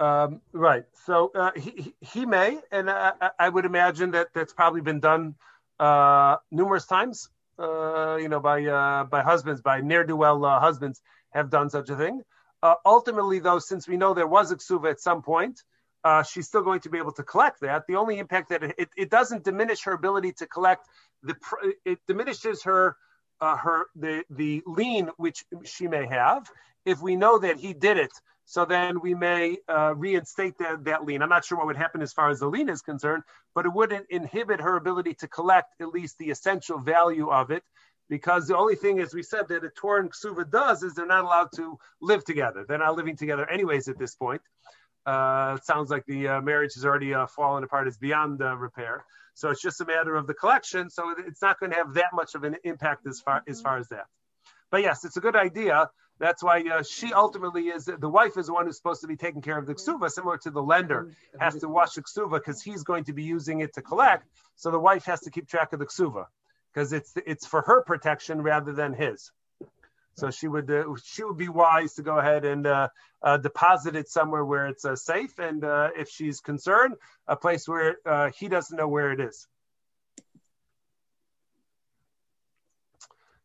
[0.00, 0.84] Um, right.
[1.04, 5.34] So uh, he, he may, and I, I, would imagine that that's probably been done
[5.78, 7.28] uh, numerous times.
[7.58, 11.68] Uh, you know, by uh, by husbands, by ne'er do well uh, husbands have done
[11.70, 12.22] such a thing.
[12.62, 15.62] Uh, ultimately, though, since we know there was a ksuva at some point,
[16.28, 17.86] she's still going to be able to collect that.
[17.86, 20.88] The only impact that it, it, it doesn't diminish her ability to collect
[21.22, 21.36] the
[21.84, 22.96] it diminishes her
[23.40, 26.50] her the the lien which she may have
[26.84, 28.12] if we know that he did it
[28.52, 31.22] so then we may uh, reinstate that, that lien.
[31.22, 33.22] I'm not sure what would happen as far as the lien is concerned,
[33.54, 37.62] but it wouldn't inhibit her ability to collect at least the essential value of it.
[38.10, 41.06] Because the only thing, as we said, that a Torah and Ksuva does is they're
[41.06, 42.66] not allowed to live together.
[42.68, 44.42] They're not living together, anyways, at this point.
[45.06, 49.06] Uh, it sounds like the uh, marriage has already uh, fallen apart, it's beyond repair.
[49.32, 50.90] So it's just a matter of the collection.
[50.90, 53.78] So it's not going to have that much of an impact as far as far
[53.78, 54.08] as that.
[54.72, 58.46] But yes, it's a good idea that's why uh, she ultimately is the wife is
[58.46, 61.10] the one who's supposed to be taking care of the ksuva, similar to the lender
[61.38, 64.26] has to wash the ksuva because he's going to be using it to collect.
[64.56, 66.26] So the wife has to keep track of the ksuva
[66.72, 69.30] because it's it's for her protection rather than his.
[70.14, 72.88] So she would uh, she would be wise to go ahead and uh,
[73.22, 76.94] uh, deposit it somewhere where it's uh, safe, and uh, if she's concerned,
[77.26, 79.46] a place where uh, he doesn't know where it is.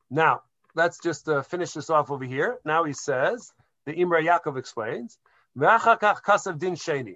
[0.10, 0.44] Now,
[0.78, 2.60] let's just uh, finish this off over here.
[2.64, 3.52] Now he says,
[3.86, 5.18] the Imra Yaakov explains,
[5.58, 7.16] din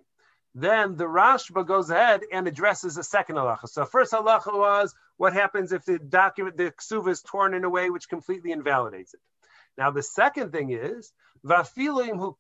[0.55, 3.69] Then the Rashba goes ahead and addresses a second halacha.
[3.69, 7.69] So first halacha was what happens if the document, the ksuva is torn in a
[7.69, 9.19] way which completely invalidates it.
[9.77, 11.13] Now, the second thing is,
[11.45, 12.35] vafilim hu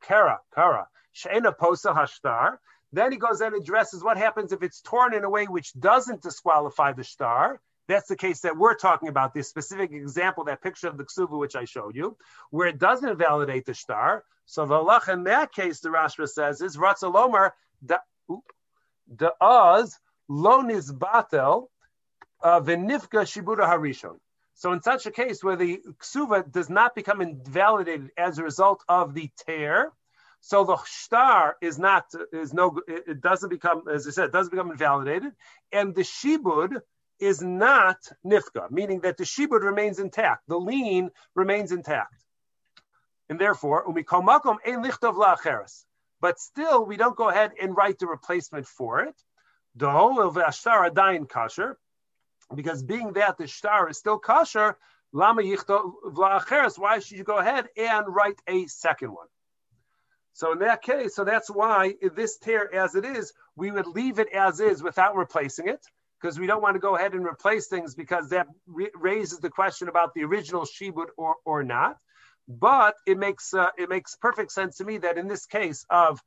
[0.00, 2.56] kara, kara, she'ena posa hashtar.
[2.94, 6.22] Then he goes and addresses what happens if it's torn in a way which doesn't
[6.22, 7.60] disqualify the shtar.
[7.88, 11.38] That's the case that we're talking about, this specific example, that picture of the ksuva
[11.38, 12.16] which I showed you,
[12.50, 14.24] where it doesn't invalidate the shtar.
[14.46, 17.50] So the Allah in that case, the Rashba says, is Ratzalomer,
[17.82, 19.98] the Oz,
[20.30, 21.66] Lonis Batel,
[22.42, 24.16] uh, Venifka Shibuda Harishon.
[24.54, 28.84] So in such a case where the ksuva does not become invalidated as a result
[28.88, 29.92] of the tear,
[30.40, 34.50] so the shtar is not is no it doesn't become as I said it doesn't
[34.50, 35.32] become invalidated,
[35.72, 36.80] and the shibud
[37.22, 42.24] is not nifka, meaning that the shibud remains intact, the lien remains intact,
[43.28, 45.84] and therefore umikomakom ein lichtov la'acheres.
[46.20, 49.14] But still, we don't go ahead and write the replacement for it.
[49.76, 51.76] The whole of ashtar adayin kasher,
[52.54, 54.76] because being that the shtar is still kosher,
[55.12, 56.76] lama yichtov la'acheres.
[56.76, 59.28] Why should you go ahead and write a second one?
[60.34, 64.18] So in that case, so that's why this tear as it is, we would leave
[64.18, 65.84] it as is without replacing it,
[66.22, 69.50] because we don't want to go ahead and replace things because that re- raises the
[69.50, 71.98] question about the original shibud or or not.
[72.48, 76.20] But it makes uh, it makes perfect sense to me that in this case of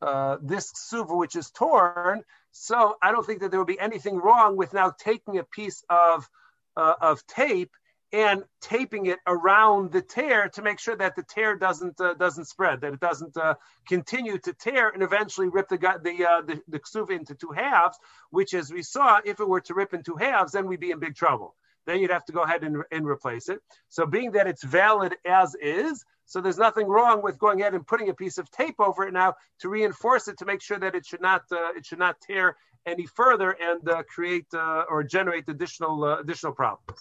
[0.00, 4.16] uh, this suva which is torn, so I don't think that there would be anything
[4.16, 6.28] wrong with now taking a piece of
[6.76, 7.72] uh, of tape
[8.12, 12.44] and taping it around the tear to make sure that the tear doesn't uh, doesn't
[12.44, 13.54] spread, that it doesn't uh,
[13.88, 17.96] continue to tear and eventually rip the the uh, the, the ksuva into two halves.
[18.30, 20.90] Which, as we saw, if it were to rip in two halves, then we'd be
[20.90, 21.54] in big trouble.
[21.86, 23.60] Then you'd have to go ahead and, and replace it.
[23.88, 27.86] So, being that it's valid as is, so there's nothing wrong with going ahead and
[27.86, 30.94] putting a piece of tape over it now to reinforce it to make sure that
[30.94, 35.02] it should not uh, it should not tear any further and uh, create uh, or
[35.02, 37.00] generate additional additional problems.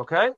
[0.00, 0.30] Okay.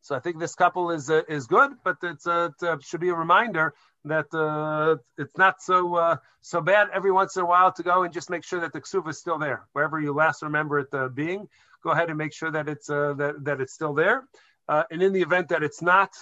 [0.00, 3.00] So I think this couple is uh, is good, but it's uh, it uh, should
[3.00, 3.74] be a reminder
[4.06, 8.02] that uh, it's not so uh, so bad every once in a while to go
[8.02, 10.88] and just make sure that the ksuva is still there wherever you last remember it
[10.94, 11.46] uh, being.
[11.84, 14.24] Go ahead and make sure that it's that that it's still there.
[14.68, 16.12] and in the event that it's not,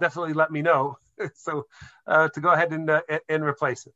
[0.00, 0.96] definitely let me know.
[1.34, 1.66] so
[2.08, 2.90] to go ahead and
[3.28, 3.94] and replace it.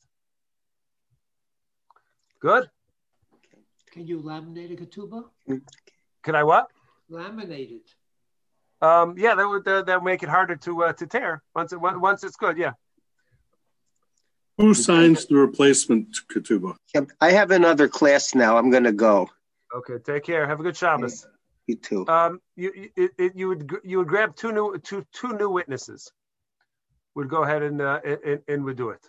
[2.41, 2.69] Good.
[3.93, 5.25] Can you laminate a ketubah?
[6.23, 6.71] Can I what?
[7.13, 7.83] Laminated.
[8.81, 11.73] Um, yeah, that would uh, that would make it harder to uh, to tear once
[11.73, 12.57] it once it's good.
[12.57, 12.73] Yeah.
[14.57, 16.77] Who signs the replacement ketubah?
[17.21, 18.57] I have another class now.
[18.57, 19.29] I'm going to go.
[19.75, 20.47] Okay, take care.
[20.47, 21.27] Have a good Shabbos.
[21.67, 22.09] You too.
[22.09, 26.11] Um, you you, you would you would grab two new two two new witnesses.
[27.15, 29.07] Would go ahead and uh, and, and would do it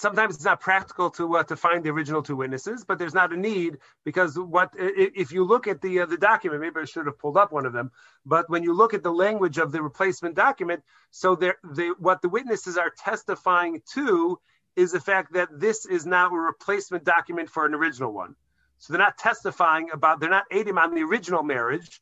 [0.00, 3.32] sometimes it's not practical to uh, to find the original two witnesses, but there's not
[3.32, 7.06] a need because what if you look at the uh, the document, maybe I should
[7.06, 7.90] have pulled up one of them,
[8.24, 12.22] but when you look at the language of the replacement document, so there the what
[12.22, 14.40] the witnesses are testifying to
[14.74, 18.34] is the fact that this is now a replacement document for an original one.
[18.78, 22.00] So they're not testifying about they're not aiding on the original marriage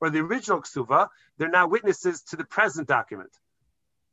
[0.00, 1.08] or the original ksuva.
[1.36, 3.30] They're now witnesses to the present document.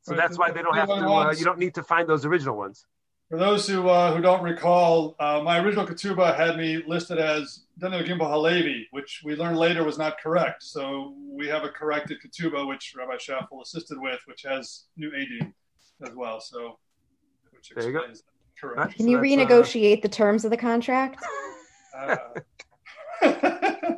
[0.02, 0.18] So right.
[0.18, 0.96] that's why they don't have to.
[0.96, 2.86] Uh, you don't need to find those original ones.
[3.34, 7.62] For those who uh, who don't recall, uh, my original ketubah had me listed as
[7.80, 10.62] Daniel Gimbo Halevi, which we learned later was not correct.
[10.62, 15.52] So we have a corrected ketubah, which Rabbi Schaffel assisted with, which has new adim
[16.04, 16.40] as well.
[16.40, 16.78] So
[17.50, 18.06] which there you go.
[18.62, 18.98] Correct.
[18.98, 21.26] Can you renegotiate uh, the terms of the contract?
[21.98, 22.18] Uh,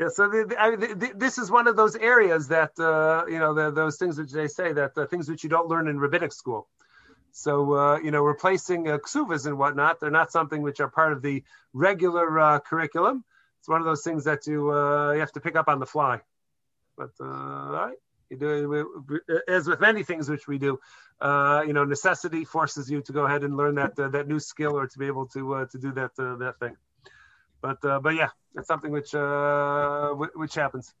[0.00, 3.38] Yeah, so the, the, I, the, this is one of those areas that uh, you
[3.40, 6.32] know those things which they say that the things which you don't learn in rabbinic
[6.32, 6.68] school.
[7.32, 11.12] So, uh, you know, replacing uh, ksuvas and whatnot, they're not something which are part
[11.12, 13.24] of the regular uh, curriculum.
[13.60, 15.86] It's one of those things that you uh, you have to pick up on the
[15.86, 16.20] fly.
[16.96, 17.96] But uh, all right,
[18.30, 20.78] you do as with many things which we do.
[21.20, 24.76] Uh, you know, necessity forces you to go ahead and learn that that new skill
[24.76, 26.76] or to be able to to do that that thing.
[27.60, 29.12] But but yeah, it's something which
[30.34, 30.94] which happens.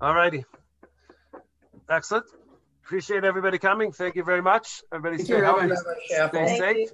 [0.00, 0.44] All righty.
[1.88, 2.26] Excellent.
[2.90, 3.92] Appreciate everybody coming.
[3.92, 4.82] Thank you very much.
[4.92, 5.70] Everybody stay healthy,
[6.08, 6.90] stay safe.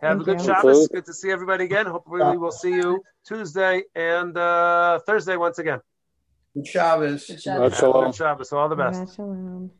[0.00, 0.88] Have a good Shabbos.
[0.88, 1.84] Good to see everybody again.
[1.84, 5.80] Hopefully, we will see you Tuesday and uh, Thursday once again.
[6.54, 7.26] Good Shabbos.
[7.26, 7.78] Good Shabbos.
[7.78, 8.52] Good Shabbos.
[8.52, 9.16] All the best.
[9.16, 9.70] Shalom.